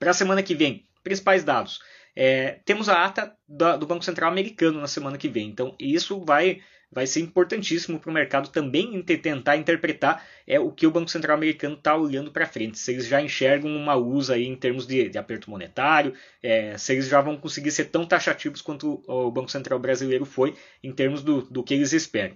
Para 0.00 0.12
a 0.12 0.14
semana 0.14 0.42
que 0.42 0.54
vem, 0.54 0.86
principais 1.04 1.44
dados. 1.44 1.78
É, 2.16 2.58
temos 2.64 2.88
a 2.88 3.04
ata 3.04 3.36
da, 3.46 3.76
do 3.76 3.86
Banco 3.86 4.02
Central 4.02 4.30
americano 4.30 4.80
na 4.80 4.88
semana 4.88 5.18
que 5.18 5.28
vem. 5.28 5.46
Então, 5.46 5.76
isso 5.78 6.24
vai, 6.24 6.62
vai 6.90 7.06
ser 7.06 7.20
importantíssimo 7.20 8.00
para 8.00 8.10
o 8.10 8.14
mercado 8.14 8.48
também 8.48 9.02
tentar 9.02 9.58
interpretar 9.58 10.26
é, 10.46 10.58
o 10.58 10.72
que 10.72 10.86
o 10.86 10.90
Banco 10.90 11.10
Central 11.10 11.36
americano 11.36 11.74
está 11.74 11.94
olhando 11.94 12.32
para 12.32 12.46
frente. 12.46 12.78
Se 12.78 12.92
eles 12.92 13.06
já 13.06 13.20
enxergam 13.20 13.70
uma 13.76 13.92
luz 13.92 14.30
aí 14.30 14.46
em 14.46 14.56
termos 14.56 14.86
de, 14.86 15.10
de 15.10 15.18
aperto 15.18 15.50
monetário, 15.50 16.14
é, 16.42 16.78
se 16.78 16.94
eles 16.94 17.06
já 17.06 17.20
vão 17.20 17.36
conseguir 17.36 17.70
ser 17.70 17.90
tão 17.90 18.06
taxativos 18.06 18.62
quanto 18.62 19.04
o 19.06 19.30
Banco 19.30 19.50
Central 19.50 19.78
brasileiro 19.78 20.24
foi 20.24 20.54
em 20.82 20.92
termos 20.92 21.22
do, 21.22 21.42
do 21.42 21.62
que 21.62 21.74
eles 21.74 21.92
esperam. 21.92 22.34